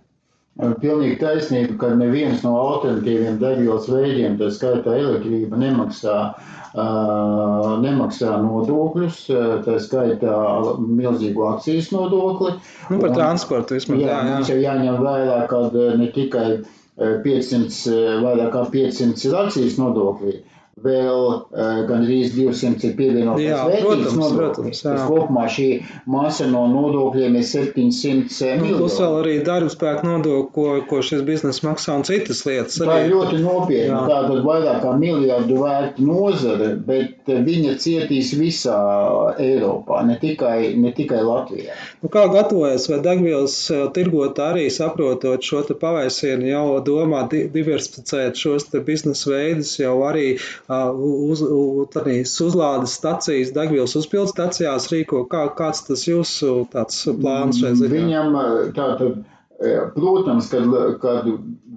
Pilnīgi 0.61 1.17
taisnība, 1.21 1.77
ka 1.81 1.91
neviens 1.97 2.43
no 2.45 2.53
alternatīviem 2.61 3.39
degvielas 3.41 3.87
veidiem, 3.89 4.35
tā 4.41 4.51
skaitā 4.53 4.97
elektrība, 4.99 5.57
nemaksā, 5.61 6.17
uh, 6.35 7.69
nemaksā 7.85 8.35
nodokļus, 8.45 9.23
tā 9.65 9.79
skaitā 9.81 10.35
milzīgu 10.85 11.47
akcijas 11.55 11.91
nodokli. 11.95 12.53
Nu, 12.91 13.01
par 13.01 13.17
transportu 13.17 13.79
vismaz. 13.79 14.03
Jā, 14.03 14.11
jā, 14.11 14.21
jā. 14.21 14.35
mums 14.35 14.53
jau 14.53 14.61
jāņem 14.61 15.01
vērā, 15.07 15.41
ka 15.51 15.63
ne 16.03 16.11
tikai 16.15 16.47
500, 17.01 17.99
vairāk 18.27 18.53
kā 18.53 18.65
500 18.77 19.29
ir 19.31 19.37
akcijas 19.41 19.79
nodokļi, 19.81 20.37
vēl 20.81 21.25
uh, 21.29 21.81
gandrīz 21.89 22.33
200 22.37 22.89
ir 22.89 22.95
pievienotās 22.97 23.67
vērtības 23.69 24.17
nodokļi. 24.17 24.73
Tas 24.81 25.03
kopumā 25.09 25.47
šī 25.53 25.69
masa 26.11 26.47
no 26.51 26.65
nodokļiem 26.73 27.37
ir 27.41 27.47
700 27.47 28.55
miljoni. 28.61 28.79
Plus 28.81 28.97
vēl 29.03 29.17
arī 29.21 29.35
darbspēku 29.47 30.09
nodokļu, 30.09 30.47
ko, 30.55 30.67
ko 30.89 31.03
šis 31.05 31.25
biznes 31.27 31.61
maksā 31.67 31.99
un 32.01 32.07
citas 32.09 32.43
lietas. 32.49 32.79
Tā 32.81 32.89
arī. 32.89 33.09
ir 33.09 33.15
ļoti 33.15 33.43
nopietna. 33.45 34.01
Tā 34.09 34.21
tad 34.31 34.43
vairāk 34.47 34.81
kā 34.85 34.95
miljardu 35.01 35.61
vērta 35.61 36.07
nozare, 36.07 36.71
bet 36.87 37.29
viņa 37.29 37.77
cietīs 37.83 38.33
visā 38.41 38.79
Eiropā, 39.41 40.01
ne 40.09 40.17
tikai, 40.23 40.73
ne 40.81 40.95
tikai 40.97 41.21
Latvijā. 41.27 41.77
Nu, 42.01 42.13
kā 42.13 42.25
gatavojas 42.33 42.89
vai 42.91 43.03
degvielas 43.05 43.59
tirgotā 43.97 44.53
arī 44.55 44.69
saprotot 44.73 45.45
šo 45.45 45.65
te 45.69 45.77
pavērsienu 45.79 46.49
jau 46.49 46.65
domā 46.85 47.27
diversificēt 47.31 48.39
šos 48.41 48.71
te 48.73 48.81
biznesa 48.85 49.35
veidus 49.35 49.77
jau 49.81 49.99
arī 50.09 50.33
uz, 50.71 51.43
uz, 51.43 52.35
uzlādes 52.47 52.95
stacijas, 52.99 53.53
degvielas 53.57 53.97
uzpildes 53.99 54.35
stacijās 54.35 54.89
rīko? 54.93 55.25
Kā, 55.31 55.47
kāds 55.59 55.85
tas 55.89 56.07
jūsu 56.07 56.65
plāns 56.71 57.61
šai 57.63 57.75
ziņā? 57.81 57.93
Viņam 57.97 58.41
tātad. 58.77 59.23
Protams, 59.95 60.47
kad, 60.49 60.71
kad 61.03 61.27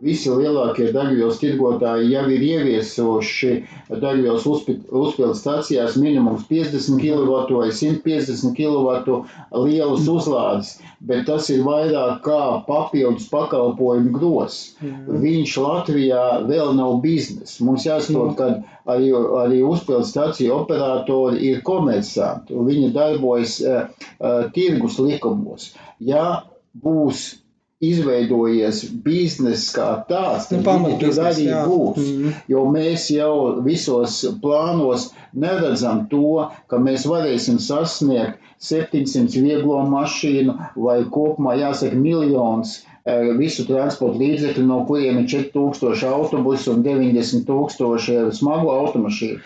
visi 0.03 0.31
lielākie 0.31 0.89
degvielas 0.95 1.39
tirgotāji 1.41 2.09
jau 2.11 2.23
ir 2.35 2.43
ieviesuši 2.47 3.51
degvielas 3.89 4.45
uzpildes 4.47 5.41
stācijās 5.43 5.95
minimums 6.01 6.43
50 6.49 6.99
kW 7.01 7.59
vai 7.59 7.69
150 7.71 8.55
kW 8.57 9.19
lielus 9.63 10.09
uzlādes, 10.11 10.73
bet 10.99 11.25
tas 11.29 11.49
ir 11.53 11.63
vairāk 11.67 12.21
kā 12.25 12.41
papildus 12.67 13.29
pakalpojumu 13.31 14.13
gros. 14.17 14.59
Mhm. 14.81 15.21
Viņš 15.23 15.57
Latvijā 15.63 16.23
vēl 16.49 16.73
nav 16.77 16.99
biznes. 17.03 17.59
Mums 17.63 17.87
jāsaprot, 17.87 18.35
ka 18.37 18.49
arī, 18.91 19.11
arī 19.43 19.61
uzpildes 19.67 20.11
stāciju 20.13 20.57
operatori 20.63 21.43
ir 21.51 21.61
komersanti 21.65 22.53
viņi 22.53 22.91
darbojas 22.95 23.59
uh, 23.61 23.87
uh, 24.19 24.49
tirgus 24.55 24.99
likumos. 24.99 25.71
Ja 25.99 26.43
būs 26.73 27.42
izveidojies 27.83 28.83
bizness 29.05 29.73
kā 29.75 29.87
tāds, 30.09 30.47
tad 30.49 30.63
nu, 30.63 30.75
viņi 30.87 30.99
tur 31.01 31.19
arī 31.27 31.47
jā. 31.49 31.63
būs. 31.67 31.97
Mm 31.97 32.21
-hmm. 32.21 32.39
Jo 32.53 32.63
mēs 32.75 33.09
jau 33.11 33.35
visos 33.65 34.23
plānos 34.41 35.09
neredzam 35.33 36.07
to, 36.09 36.49
ka 36.67 36.77
mēs 36.77 37.05
varēsim 37.09 37.59
sasniegt 37.59 38.39
700 38.63 39.41
vieglo 39.43 39.81
mašīnu 39.91 40.57
vai 40.75 41.03
kopumā 41.03 41.57
jāsaka 41.59 41.95
miljons 41.95 42.77
eh, 43.05 43.33
visu 43.37 43.65
transporta 43.67 44.19
līdzekļu, 44.19 44.65
no 44.65 44.85
kuriem 44.87 45.19
ir 45.23 45.27
4000 45.33 46.07
autobusu 46.07 46.71
un 46.71 46.83
90 46.83 47.45
tūkstoši 47.49 48.31
smagu 48.31 48.71
automašīnu. 48.71 49.39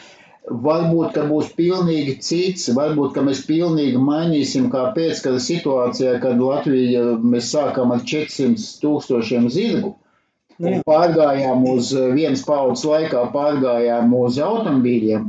Varbūt, 0.47 1.10
ka 1.15 1.23
būs 1.29 1.47
pilnīgi 1.57 2.13
cits, 2.23 2.69
varbūt, 2.75 3.12
ka 3.15 3.23
mēs 3.27 3.41
pilnīgi 3.47 3.99
mainīsim 3.99 4.69
kā 4.71 4.83
pēckara 4.95 5.41
situācijā, 5.43 6.13
kad 6.23 6.39
Latvija 6.39 7.01
mēs 7.33 7.49
sākam 7.55 7.91
ar 7.95 8.05
400 8.12 8.67
tūkstošiem 8.83 9.49
zirgu. 9.57 9.91
Nu, 10.58 10.72
un 10.74 10.80
pārgājām 10.88 11.65
uz 11.70 11.91
eh, 11.93 12.08
vienas 12.17 12.41
paudzes 12.46 12.86
laikā, 12.89 13.28
pārgājām 13.34 14.13
uz 14.17 14.39
automobīļiem, 14.41 15.28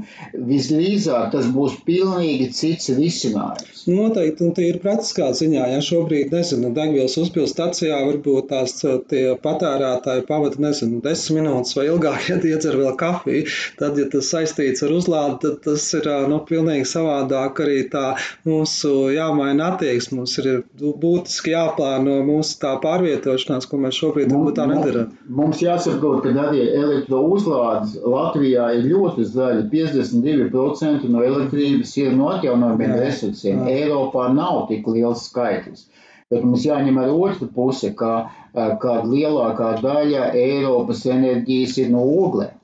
visdrīzāk 0.49 1.35
tas 1.35 1.51
būs 1.53 1.75
pilnīgi 1.85 2.47
cits 2.57 2.89
risinājums. 2.97 3.83
Noteikti, 3.93 4.47
un 4.47 4.55
tie 4.57 4.71
ir 4.73 4.79
praktiskā 4.81 5.29
ziņā. 5.37 5.67
Ja 5.75 5.83
šobrīd, 5.85 6.33
nezinu, 6.33 6.71
degvielas 6.77 7.19
uzpildes 7.21 7.53
stacijā 7.53 7.99
varbūt 8.07 8.49
tās 8.55 8.79
tie 9.11 9.27
patērētāji 9.45 10.25
pavada, 10.31 10.63
nezinu, 10.65 11.03
desmit 11.05 11.43
minūtes 11.43 11.77
vai 11.77 11.87
ilgāk, 11.91 12.25
ja 12.33 12.41
iedzer 12.49 12.81
vēl 12.81 12.97
kafiju, 13.01 13.45
tad, 13.81 14.01
ja 14.01 14.09
tas 14.13 14.33
saistīts 14.33 14.87
ar 14.87 14.97
uzlādi, 14.97 15.39
tad 15.45 15.61
tas 15.69 15.85
ir, 16.01 16.09
nu, 16.33 16.41
pilnīgi 16.49 16.89
savādāk 16.89 17.61
arī 17.67 17.83
tā 17.93 18.07
mūsu 18.49 19.11
jāmaina 19.13 19.75
attieksme. 19.75 20.23
Mums 20.23 20.41
ir 20.41 20.65
būtiski 20.81 21.53
jāplāno 21.53 22.23
mūsu 22.27 22.57
tā 22.65 22.79
pārvietošanās, 22.83 23.69
ko 23.69 23.85
mēs 23.85 24.01
šobrīd 24.01 24.33
varbūt 24.33 24.57
tā 24.63 24.71
nedarām. 24.73 25.18
Mums 25.29 25.61
jāsaprot, 25.61 26.23
ka 26.25 26.31
arī 26.41 26.63
elektrouzlādes 26.73 27.99
Latvijā 28.01 28.71
ir 28.79 28.87
ļoti 28.89 29.27
zaļa. 29.29 29.67
52% 29.73 31.05
no 31.13 31.25
elektrības 31.27 31.93
ir 32.01 32.15
no 32.17 32.31
atjaunojumiem 32.33 32.95
resursiem. 32.97 33.67
Eiropā 33.69 34.31
nav 34.33 34.63
tik 34.71 34.89
liels 34.89 35.27
skaitlis. 35.29 35.85
Bet 36.33 36.45
mums 36.45 36.65
jāņem 36.65 36.97
ar 37.03 37.13
otru 37.13 37.49
pusi, 37.53 37.91
ka 37.97 38.31
kāda 38.55 39.05
lielākā 39.11 39.75
daļa 39.85 40.31
Eiropas 40.37 41.05
enerģijas 41.09 41.77
ir 41.85 41.93
no 41.93 42.07
oglēm. 42.25 42.57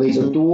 Līdz 0.00 0.22
ar 0.24 0.32
to, 0.34 0.46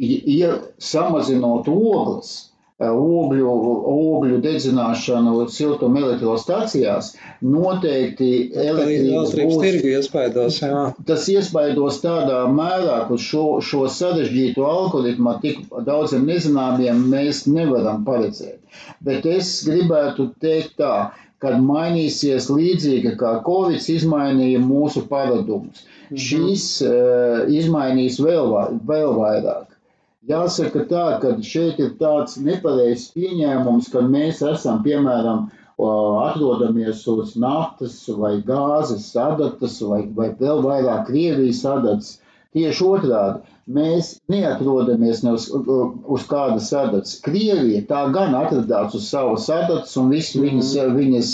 ja 0.00 0.54
samazinot 0.80 1.68
ogles, 1.68 2.49
ogļu, 2.88 3.52
ogļu 3.92 4.38
dedzināšanu 4.44 5.46
siltuma 5.52 6.00
elektrostacijās, 6.00 7.12
noteikti 7.44 8.30
elektrības 8.56 9.34
tirgu 9.60 9.92
iespaidos. 9.96 10.60
Jā. 10.64 10.84
Tas 11.08 11.26
iespaidos 11.32 12.00
tādā 12.04 12.42
mērā, 12.48 13.02
ka 13.10 13.18
šo, 13.20 13.44
šo 13.64 13.84
sarežģīto 13.92 14.64
algoritmu 14.64 15.36
tik 15.44 15.60
daudziem 15.86 16.24
nezināmiem 16.30 17.04
mēs 17.12 17.44
nevaram 17.50 18.06
paredzēt. 18.08 18.60
Bet 19.04 19.26
es 19.28 19.52
gribētu 19.68 20.30
teikt 20.40 20.78
tā, 20.80 21.10
kad 21.40 21.60
mainīsies 21.64 22.48
līdzīgi 22.52 23.14
kā 23.20 23.38
Covid 23.44 23.84
izmainīja 23.92 24.60
mūsu 24.60 25.06
paradumus. 25.08 25.84
Mm 25.84 26.16
-hmm. 26.16 26.24
Šīs 26.26 26.64
uh, 26.84 27.52
izmainīs 27.60 28.20
vēl, 28.20 28.56
vēl 28.88 29.14
vairāk. 29.16 29.69
Jāsaka 30.30 30.84
tā, 30.90 31.04
ka 31.22 31.34
šeit 31.52 31.80
ir 31.84 31.94
tāds 32.00 32.36
nepareizs 32.48 33.08
pieņēmums, 33.16 33.88
ka 33.94 34.02
mēs 34.14 34.42
esam, 34.52 34.82
piemēram, 34.86 35.48
atrodamies 35.80 37.06
uz 37.08 37.36
naftas 37.44 37.94
vai 38.22 38.34
gāzes 38.50 39.06
sadatas 39.14 39.78
vai, 39.92 40.02
vai 40.18 40.28
vēl 40.42 40.60
vairāk 40.66 41.06
Krievijas 41.08 41.62
sadatas. 41.64 42.10
Tieši 42.56 42.82
otrādi, 42.84 43.40
mēs 43.78 44.10
neatrodamies 44.34 45.22
ne 45.22 45.34
uz, 45.38 45.44
uz 46.16 46.24
kādas 46.30 46.68
sadatas. 46.72 47.16
Krievija 47.26 47.84
tā 47.92 48.00
gan 48.16 48.34
atradās 48.34 48.96
uz 48.98 49.06
savas 49.12 49.46
sadatas 49.46 49.94
un 50.02 50.10
visi 50.10 50.40
mm. 50.40 50.46
viņas, 50.48 50.72
viņas 50.98 51.30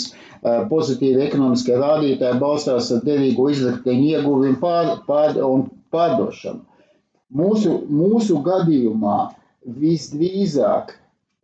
pozitīvi 0.71 1.25
ekonomiskie 1.27 1.77
rādītāji 1.81 2.39
balstās 2.43 2.91
ar 2.97 3.01
derīgo 3.07 3.49
izrakteņu 3.53 4.11
ieguvumu 4.13 4.59
pār, 4.61 4.93
pār, 5.09 5.39
un 5.43 5.65
pārdošanu. 5.95 6.61
Mūsu, 7.35 7.71
mūsu 7.91 8.37
gadījumā 8.45 9.15
visdrīzāk, 9.81 10.93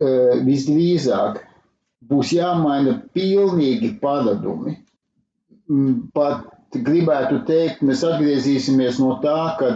e, 0.00 0.12
visdrīzāk 0.46 1.42
būs 2.12 2.30
jāmaina 2.36 2.94
pilnīgi 3.16 3.90
paradumi. 4.00 4.78
Mm, 5.68 6.08
pat 6.16 6.48
gribētu 6.88 7.42
teikt, 7.48 7.82
mēs 7.86 8.02
atgriezīsimies 8.08 8.96
no 9.02 9.18
tā, 9.22 9.36
ka 9.60 9.68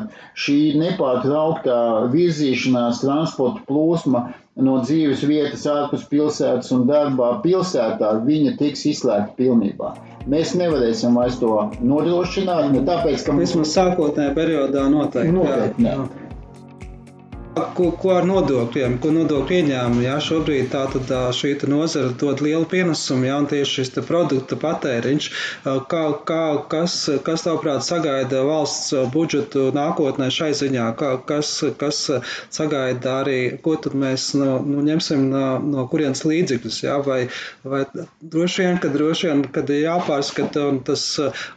šī 0.45 0.57
nepārtrauktā 0.81 1.77
virzīšanās 2.15 3.03
transporta 3.05 3.63
plūsma 3.69 4.25
no 4.59 4.81
dzīves 4.83 5.25
vietas 5.29 5.65
ārpus 5.71 6.07
pilsētas 6.11 6.73
un 6.75 6.87
darbā 6.91 7.37
pilsētā, 7.45 8.17
viņa 8.27 8.57
tiks 8.61 8.87
izslēgta 8.93 9.37
pilnībā 9.39 9.95
mēs 10.29 10.55
nevarēsim 10.59 11.17
vairs 11.17 11.39
to 11.41 11.53
nodrošināt. 11.81 12.73
Ne 12.75 12.83
tāpēc, 12.87 13.25
ka 13.27 13.37
vismaz 13.39 13.73
sākotnējā 13.77 14.35
periodā 14.37 14.87
noteikti. 14.93 15.35
noteikti 15.35 15.87
jā, 15.87 15.95
jā. 15.95 16.18
Ko, 17.77 17.91
ko 18.01 18.13
ar 18.17 18.27
nodokļiem, 18.29 18.99
ko 19.03 19.11
nodokļu 19.15 19.57
ieņēmumu? 19.59 20.03
Jā, 20.05 20.17
šobrīd 20.23 20.71
tā 20.73 20.85
tad 20.93 21.11
šī 21.37 21.55
nozara 21.71 22.13
dod 22.21 22.43
lielu 22.45 22.67
pienesumu, 22.69 23.27
jā, 23.29 23.39
un 23.43 23.49
tieši 23.51 23.79
šis 23.79 23.93
produkta 24.09 24.59
patēriņš. 24.61 25.29
Kā, 25.65 26.03
kā, 26.29 26.43
kas, 26.71 26.97
kas 27.27 27.45
tavuprāt 27.47 27.87
sagaida 27.87 28.43
valsts 28.47 28.95
budžetu 29.15 29.69
nākotnē 29.77 30.31
šai 30.35 30.51
ziņā? 30.59 30.89
Kā, 30.99 31.13
kas, 31.29 31.53
kas 31.81 32.01
sagaida 32.55 33.19
arī, 33.23 33.39
ko 33.63 33.77
tad 33.81 33.97
mēs 33.99 34.31
no, 34.39 34.59
nu, 34.65 34.83
ņemsim 34.87 35.29
no, 35.33 35.45
no 35.63 35.87
kurienes 35.91 36.25
līdzekļus, 36.29 36.81
jā, 36.85 36.99
vai, 37.07 37.21
vai 37.65 37.85
droši 38.21 38.65
vien, 38.65 38.81
ka 38.83 38.93
droši 38.95 39.31
vien, 39.31 39.45
kad 39.55 39.71
ir 39.73 39.85
jāpārskata, 39.87 40.67
un 40.73 40.83
tas 40.87 41.05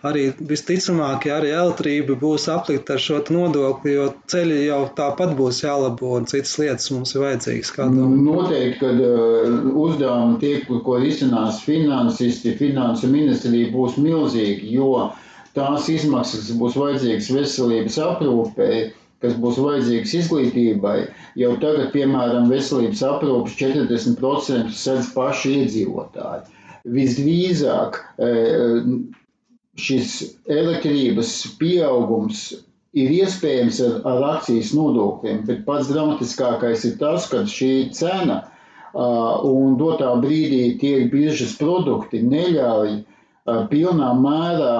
arī 0.07 0.29
visticamāk, 0.37 1.27
ja 1.29 1.39
arī 1.41 1.53
elektrība 1.55 2.17
būs 2.21 2.47
aplikta 2.53 2.97
ar 2.97 3.03
šo 3.03 3.21
nodokli, 3.31 3.95
jo 3.97 4.09
ceļi 4.31 4.63
jau 4.65 4.81
tāpat 4.97 5.35
būs 5.37 5.61
jālabo 5.63 5.90
jāuzlabo 5.91 6.17
un 6.17 6.25
citas 6.25 6.57
lietas 6.59 6.89
mums 6.91 7.11
ir 7.15 7.21
vajadzīgas. 7.21 7.71
Noteikti, 7.95 8.79
kad 8.79 8.99
uh, 8.99 9.75
uzdevumi 9.83 10.39
tiek, 10.39 10.67
ko 10.85 10.97
risinās 11.01 11.59
finansisti, 11.65 12.53
finansu 12.59 13.07
ministrija 13.11 13.71
būs 13.73 13.97
milzīgi, 13.97 14.71
jo 14.75 15.11
tās 15.55 15.89
izmaksas, 15.91 16.47
kas 16.47 16.57
būs 16.61 16.77
vajadzīgas 16.79 17.29
veselības 17.35 17.97
aprūpei, 18.05 18.79
kas 19.21 19.35
būs 19.37 19.59
vajadzīgs 19.61 20.13
izglītībai, 20.21 20.97
jau 21.37 21.51
tagad, 21.61 21.91
piemēram, 21.93 22.47
veselības 22.49 23.03
aprūpes 23.11 23.57
40% 23.59 24.71
sedz 24.73 25.11
paši 25.13 25.57
iedzīvotāji. 25.61 26.47
Visdrīzāk 26.89 27.99
uh, 28.17 28.87
šis 29.77 30.15
elektrības 30.51 31.35
pieaugums 31.59 32.47
ir 32.93 33.11
iespējams 33.15 33.79
ar, 33.85 33.93
ar 34.11 34.25
akcijas 34.35 34.73
nodokļiem, 34.75 35.43
bet 35.47 35.63
pats 35.67 35.91
dramatiskākais 35.91 36.85
ir 36.89 36.97
tas, 36.99 37.27
ka 37.31 37.45
šī 37.47 37.71
cena 37.95 38.41
uh, 38.43 39.43
un 39.47 39.77
dotā 39.79 40.11
brīdī 40.23 40.63
tie 40.81 40.95
biržas 41.13 41.53
produkti 41.59 42.19
neļauj 42.25 42.89
uh, 42.97 43.05
pilnā 43.71 44.09
mērā 44.19 44.73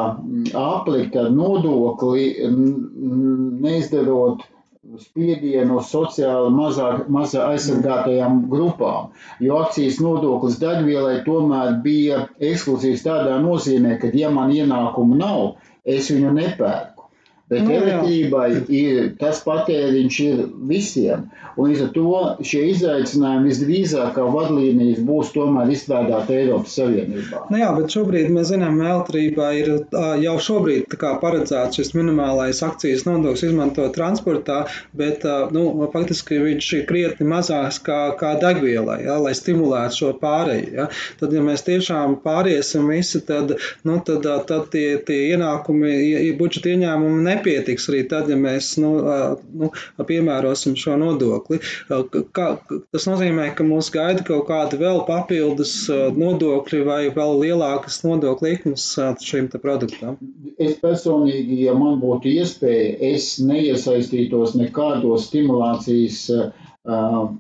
aplikt 0.66 1.16
ar 1.24 1.32
nodokli, 1.38 2.26
neizdarot 3.64 4.44
spiedienu 5.00 5.78
uz 5.80 5.90
sociāli 5.94 6.50
mazāk, 6.52 7.06
mazā 7.16 7.46
aizsargātajām 7.54 8.42
grupām. 8.52 9.12
Jo 9.40 9.62
akcijas 9.64 10.02
nodoklis 10.04 10.58
degvielai 10.60 11.22
tomēr 11.28 11.78
bija 11.86 12.26
ekskluzīvs 12.50 13.06
tādā 13.06 13.38
nozīmē, 13.44 13.96
ka, 14.02 14.12
ja 14.24 14.32
man 14.34 14.52
ienākumu 14.52 15.16
nav, 15.22 15.54
es 15.86 16.12
viņu 16.12 16.34
nepērku. 16.36 16.91
Bet 17.52 17.66
nu, 17.68 17.74
elektrībai 17.76 18.48
ir, 18.72 19.10
tas 19.20 19.42
patēriņš 19.44 20.18
ir 20.24 20.44
visiem. 20.70 21.26
Un 21.60 21.68
līdz 21.68 21.82
ar 21.84 21.90
to 21.92 22.12
šie 22.48 22.62
izaicinājumi 22.72 23.50
visdrīzāk 23.50 24.14
kā 24.16 24.24
vadlīnijas 24.32 25.02
būs 25.04 25.34
tomēr 25.36 25.74
izstrādāti 25.74 26.38
Eiropas 26.38 26.78
Savienībā. 26.80 27.42
Nu 27.52 27.60
jā, 27.60 27.68
bet 27.76 27.92
šobrīd 27.92 28.32
mēs 28.32 28.54
zinām, 28.54 28.80
ka 28.80 28.94
elektrībā 28.94 29.50
ir 29.60 29.72
jau 30.24 30.36
šobrīd 30.48 30.96
paredzēts 31.22 31.82
šis 31.82 31.92
minimālais 31.98 32.62
akcijas 32.64 33.04
nodoklis 33.10 33.44
izmantot 33.50 33.92
transportā, 33.98 34.62
bet 34.96 35.28
nu, 35.52 35.66
faktiski 35.92 36.40
viņš 36.40 36.72
ir 36.78 36.88
krietni 36.88 37.28
mazāks 37.28 37.82
kā, 37.84 38.00
kā 38.16 38.32
degvielai, 38.40 39.02
ja, 39.10 39.20
lai 39.20 39.36
stimulētu 39.36 40.00
šo 40.00 40.14
pārēju. 40.24 40.72
Ja. 40.80 40.88
Tad, 41.20 41.36
ja 41.36 41.44
mēs 41.44 41.68
tiešām 41.68 42.22
pāriesim 42.24 42.88
visi, 42.94 43.20
tad, 43.28 43.58
nu, 43.84 44.00
tad, 44.08 44.24
tad 44.48 44.72
tie, 44.72 44.96
tie 45.04 45.20
ienākumi, 45.34 45.92
budžeta 46.40 46.72
ieņēmumi 46.72 47.24
ne 47.28 47.38
nepietiks 47.42 47.90
arī 47.90 48.04
tad, 48.10 48.30
ja 48.30 48.38
mēs 48.40 48.76
nu, 48.82 48.94
nu, 49.58 49.70
piemērosim 50.08 50.76
šo 50.80 50.98
nodokli. 51.02 51.60
Kā, 52.36 52.48
tas 52.94 53.08
nozīmē, 53.10 53.50
ka 53.58 53.66
mūs 53.68 53.92
gaida 53.94 54.24
kaut 54.28 54.48
kādi 54.50 54.80
vēl 54.82 55.04
papildus 55.08 55.74
nodokļi 55.90 56.82
vai 56.88 57.02
vēl 57.14 57.38
lielākas 57.42 58.02
nodokļu 58.06 58.52
likmes 58.52 58.88
šim 59.26 59.50
produktam. 59.62 60.18
Es 60.62 60.78
personīgi, 60.82 61.64
ja 61.66 61.76
man 61.78 62.00
būtu 62.02 62.32
iespēja, 62.32 62.98
es 63.14 63.34
neiesaistītos 63.44 64.56
nekādos 64.60 65.30
stimulācijas 65.30 66.22
uh, 66.36 67.32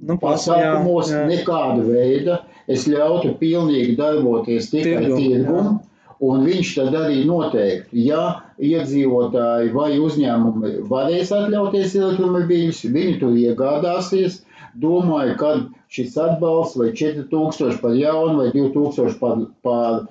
nu, 0.00 0.16
pasākumos, 0.22 1.12
nekāda 1.30 1.84
veida. 1.86 2.40
Es 2.70 2.84
ļautu 2.86 3.34
pilnīgi 3.40 3.96
darboties 3.98 4.68
tikai 4.70 5.08
tirgumu 5.10 5.80
Un 6.20 6.42
viņš 6.44 6.70
tad 6.76 6.96
arī 6.98 7.22
noteikti, 7.24 8.02
ja 8.04 8.24
iedzīvotāji 8.68 9.72
vai 9.74 9.90
uzņēmumi 10.06 10.70
varēs 10.90 11.32
atļauties 11.36 11.94
elektromobīļus, 12.00 12.82
viņi 12.96 13.14
to 13.22 13.30
iegādāsies. 13.44 14.40
Domāju, 14.84 15.34
ka 15.40 15.52
šis 15.96 16.14
atbalsts 16.24 16.78
vai 16.78 16.90
4000 17.00 17.80
par 17.82 17.96
jaunu 17.98 18.36
vai 18.42 18.50
2000 18.54 19.16
par, 19.22 19.40
par, 19.66 20.04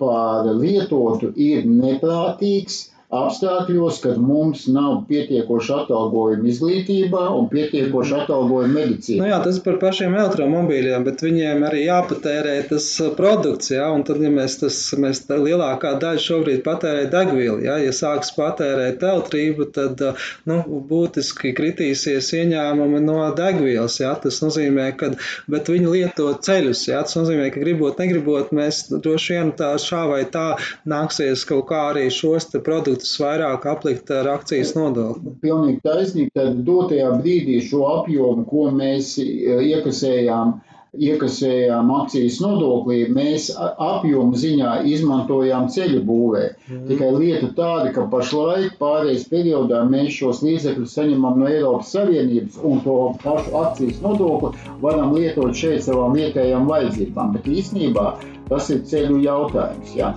par 0.00 0.48
lietotu 0.62 1.32
ir 1.50 1.66
neprātīgs 1.68 2.78
apstākļos, 3.10 3.96
kad 4.04 4.18
mums 4.22 4.68
nav 4.70 5.00
pietiekoši 5.08 5.72
atalgojumi 5.80 6.46
izglītībā 6.52 7.24
un 7.34 7.48
pietiekoši 7.50 8.14
atalgojumi 8.20 8.76
medicīnā. 8.76 9.24
Nu 9.24 9.30
jā, 9.32 9.40
tas 9.42 9.58
par 9.64 9.80
pašiem 9.82 10.14
elektromobīļiem, 10.14 11.06
bet 11.08 11.24
viņiem 11.26 11.64
arī 11.66 11.80
jāpatērē 11.88 12.54
tas 12.70 12.86
produkts, 13.18 13.72
jā, 13.74 13.88
un 13.90 14.04
tad, 14.06 14.22
ja 14.22 14.30
mēs 14.30 14.60
tas, 14.60 14.78
mēs 15.02 15.24
lielākā 15.26 15.96
daļa 16.02 16.22
šobrīd 16.22 16.62
patērē 16.66 17.08
degvielu, 17.10 17.64
jā, 17.66 17.80
ja 17.82 17.96
sāks 17.96 18.30
patērēt 18.36 19.02
elektrību, 19.02 19.66
tad, 19.74 20.06
nu, 20.46 20.60
būtiski 20.90 21.50
kritīsies 21.58 22.30
ieņēmumi 22.38 23.02
no 23.08 23.18
degvielas, 23.34 23.98
jā, 24.04 24.14
tas 24.22 24.38
nozīmē, 24.44 24.86
ka, 25.00 25.10
bet 25.50 25.72
viņi 25.72 25.96
lieto 25.96 26.30
ceļus, 26.46 26.86
jā, 26.92 27.02
tas 27.02 27.18
nozīmē, 27.18 27.50
ka 27.50 27.66
gribot, 27.66 27.98
negribot, 27.98 28.54
mēs 28.54 28.84
droši 28.94 29.34
vien 29.34 29.52
tā 29.58 29.74
šā 29.82 30.06
vai 30.14 30.22
tā 30.30 30.46
nāksies 30.86 31.42
kaut 31.48 31.66
kā 31.72 31.88
arī 31.90 32.06
šos 32.14 32.52
te 32.52 32.62
produktus 32.62 32.99
produktus 33.00 33.20
vairāk 33.20 33.66
aplikt 33.66 34.10
ar 34.10 34.28
akcijas 34.36 34.74
nodokli. 34.76 35.32
Pilnīgi 35.40 35.80
taisnība. 35.84 36.30
Tad 36.34 36.64
dotajā 36.66 37.12
brīdī 37.20 37.60
šo 37.64 37.86
apjomu, 38.00 38.44
ko 38.44 38.70
mēs 38.70 39.16
e, 39.18 39.24
iekasējām, 39.72 40.60
iekasējām 41.00 41.90
akcijas 41.94 42.40
nodoklī, 42.42 43.06
mēs 43.08 43.50
apjomu 43.56 44.36
ziņā 44.36 44.82
izmantojām 44.90 45.68
ceļu 45.70 46.02
būvē. 46.04 46.44
Mm. 46.68 46.86
Tikai 46.90 47.10
lieta 47.16 47.50
tāda, 47.56 47.92
ka 47.94 48.06
pašlaik 48.10 48.76
pārējais 48.80 49.28
periodā 49.30 49.84
mēs 49.88 50.18
šos 50.18 50.42
līdzekļus 50.44 50.96
saņemam 50.98 51.40
no 51.40 51.48
Eiropas 51.48 51.94
Savienības 51.94 52.58
un 52.62 52.82
to 52.84 52.98
pašu 53.22 53.54
akcijas 53.62 54.02
nodokli 54.02 54.52
varam 54.82 55.14
lietot 55.16 55.54
šeit 55.56 55.86
savām 55.86 56.18
vietējām 56.18 56.68
vajadzībām. 56.68 57.32
Bet 57.38 57.48
īstenībā 57.48 58.10
tas 58.50 58.70
ir 58.74 58.84
ceļu 58.90 59.22
jautājums. 59.24 59.94
Ja? 59.96 60.12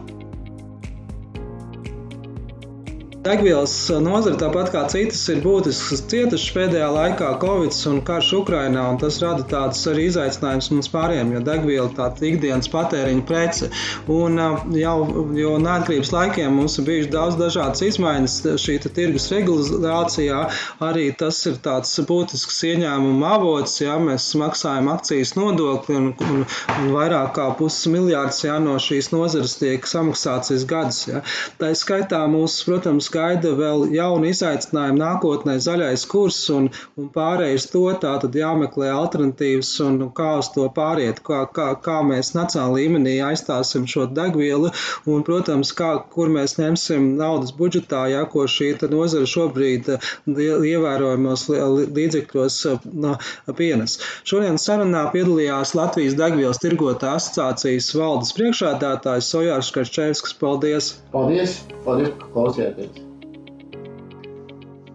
Degvielas 3.24 3.72
nozare, 4.04 4.36
tāpat 4.36 4.74
kā 4.74 4.82
citas, 4.92 5.22
ir 5.32 5.38
būtisks 5.46 6.02
cietušas 6.12 6.52
pēdējā 6.58 6.88
laikā 6.92 7.28
Covid 7.40 7.76
un 7.88 8.02
karš 8.04 8.32
Ukrainā, 8.42 8.82
un 8.92 8.98
tas 9.00 9.16
rada 9.24 9.46
tādus 9.48 9.80
arī 9.88 10.10
izaicinājumus 10.10 10.68
mums 10.74 10.90
pārējiem, 10.92 11.32
jo 11.32 11.44
degviela 11.48 11.86
ir 11.88 11.94
tāda 11.96 12.28
ikdienas 12.28 12.68
patēriņa 12.74 13.24
prece. 13.30 13.70
Un 14.12 14.36
jau, 14.76 14.96
jo 15.40 15.54
neatkarības 15.64 16.12
laikiem 16.12 16.58
mums 16.60 16.76
ir 16.82 16.88
bijuši 16.90 17.12
daudz 17.14 17.38
dažādas 17.40 17.86
izmaiņas 17.88 18.36
šī 18.66 18.76
tirgus 18.90 19.30
regulācijā, 19.32 20.42
arī 20.84 21.08
tas 21.24 21.40
ir 21.48 21.62
tāds 21.64 21.96
būtisks 22.10 22.60
ieņēmuma 22.74 23.32
avots, 23.38 23.78
ja 23.86 23.96
mēs 24.04 24.28
maksājam 24.42 24.92
akcijas 24.98 25.36
nodokli 25.40 25.96
un, 26.02 26.12
un, 26.28 26.44
un 26.76 26.92
vairāk 26.98 27.32
kā 27.40 27.48
pusmiljārds 27.62 28.44
ja, 28.50 28.60
no 28.68 28.76
šīs 28.84 29.14
nozares 29.16 29.56
tiek 29.64 29.88
samaksāts 29.88 30.68
gadus. 30.68 31.06
Ja. 31.08 31.24
Tā 31.64 31.72
skaitā 31.78 32.26
mūs, 32.28 32.60
protams, 32.68 33.13
gaida 33.14 33.54
vēl 33.58 33.88
jauni 33.96 34.34
izaicinājumi 34.34 35.02
nākotnē, 35.02 35.58
zaļais 35.64 36.06
kurs 36.12 36.40
un, 36.54 36.70
un 37.00 37.10
pārējais 37.14 37.70
to, 37.74 37.86
tā 38.02 38.16
tad 38.24 38.36
jāmeklē 38.38 38.90
alternatīvas 38.94 39.72
un 39.86 40.00
kā 40.18 40.30
uz 40.42 40.52
to 40.56 40.68
pāriet, 40.76 41.22
kā, 41.26 41.44
kā, 41.56 41.70
kā 41.86 42.00
mēs 42.08 42.34
nacionālā 42.38 42.84
līmenī 42.84 43.18
aizstāsim 43.26 43.86
šo 43.90 44.08
degvielu 44.12 44.72
un, 45.10 45.24
protams, 45.28 45.74
kā, 45.78 45.94
kur 46.16 46.32
mēs 46.34 46.58
ņemsim 46.60 47.14
naudas 47.20 47.54
budžetā, 47.58 48.06
ja, 48.14 48.26
ko 48.30 48.48
šī 48.50 48.74
nozara 48.92 49.28
šobrīd 49.30 49.90
ievērojamos 50.28 51.46
līdzekļos 51.98 52.60
no, 53.06 53.16
pienes. 53.60 54.00
Šodien 54.28 54.60
sarunā 54.62 55.06
piedalījās 55.16 55.76
Latvijas 55.78 56.18
degvielas 56.20 56.62
tirgotā 56.64 57.16
asociācijas 57.20 57.94
valdes 58.00 58.36
priekšādātājs 58.40 59.32
Sojārs 59.34 59.74
Kaščevskis. 59.78 60.38
Paldies! 60.44 60.94
Paldies! 61.16 61.60
Paldies, 61.88 62.14
ka 62.20 62.32
klausījāties! 62.38 63.03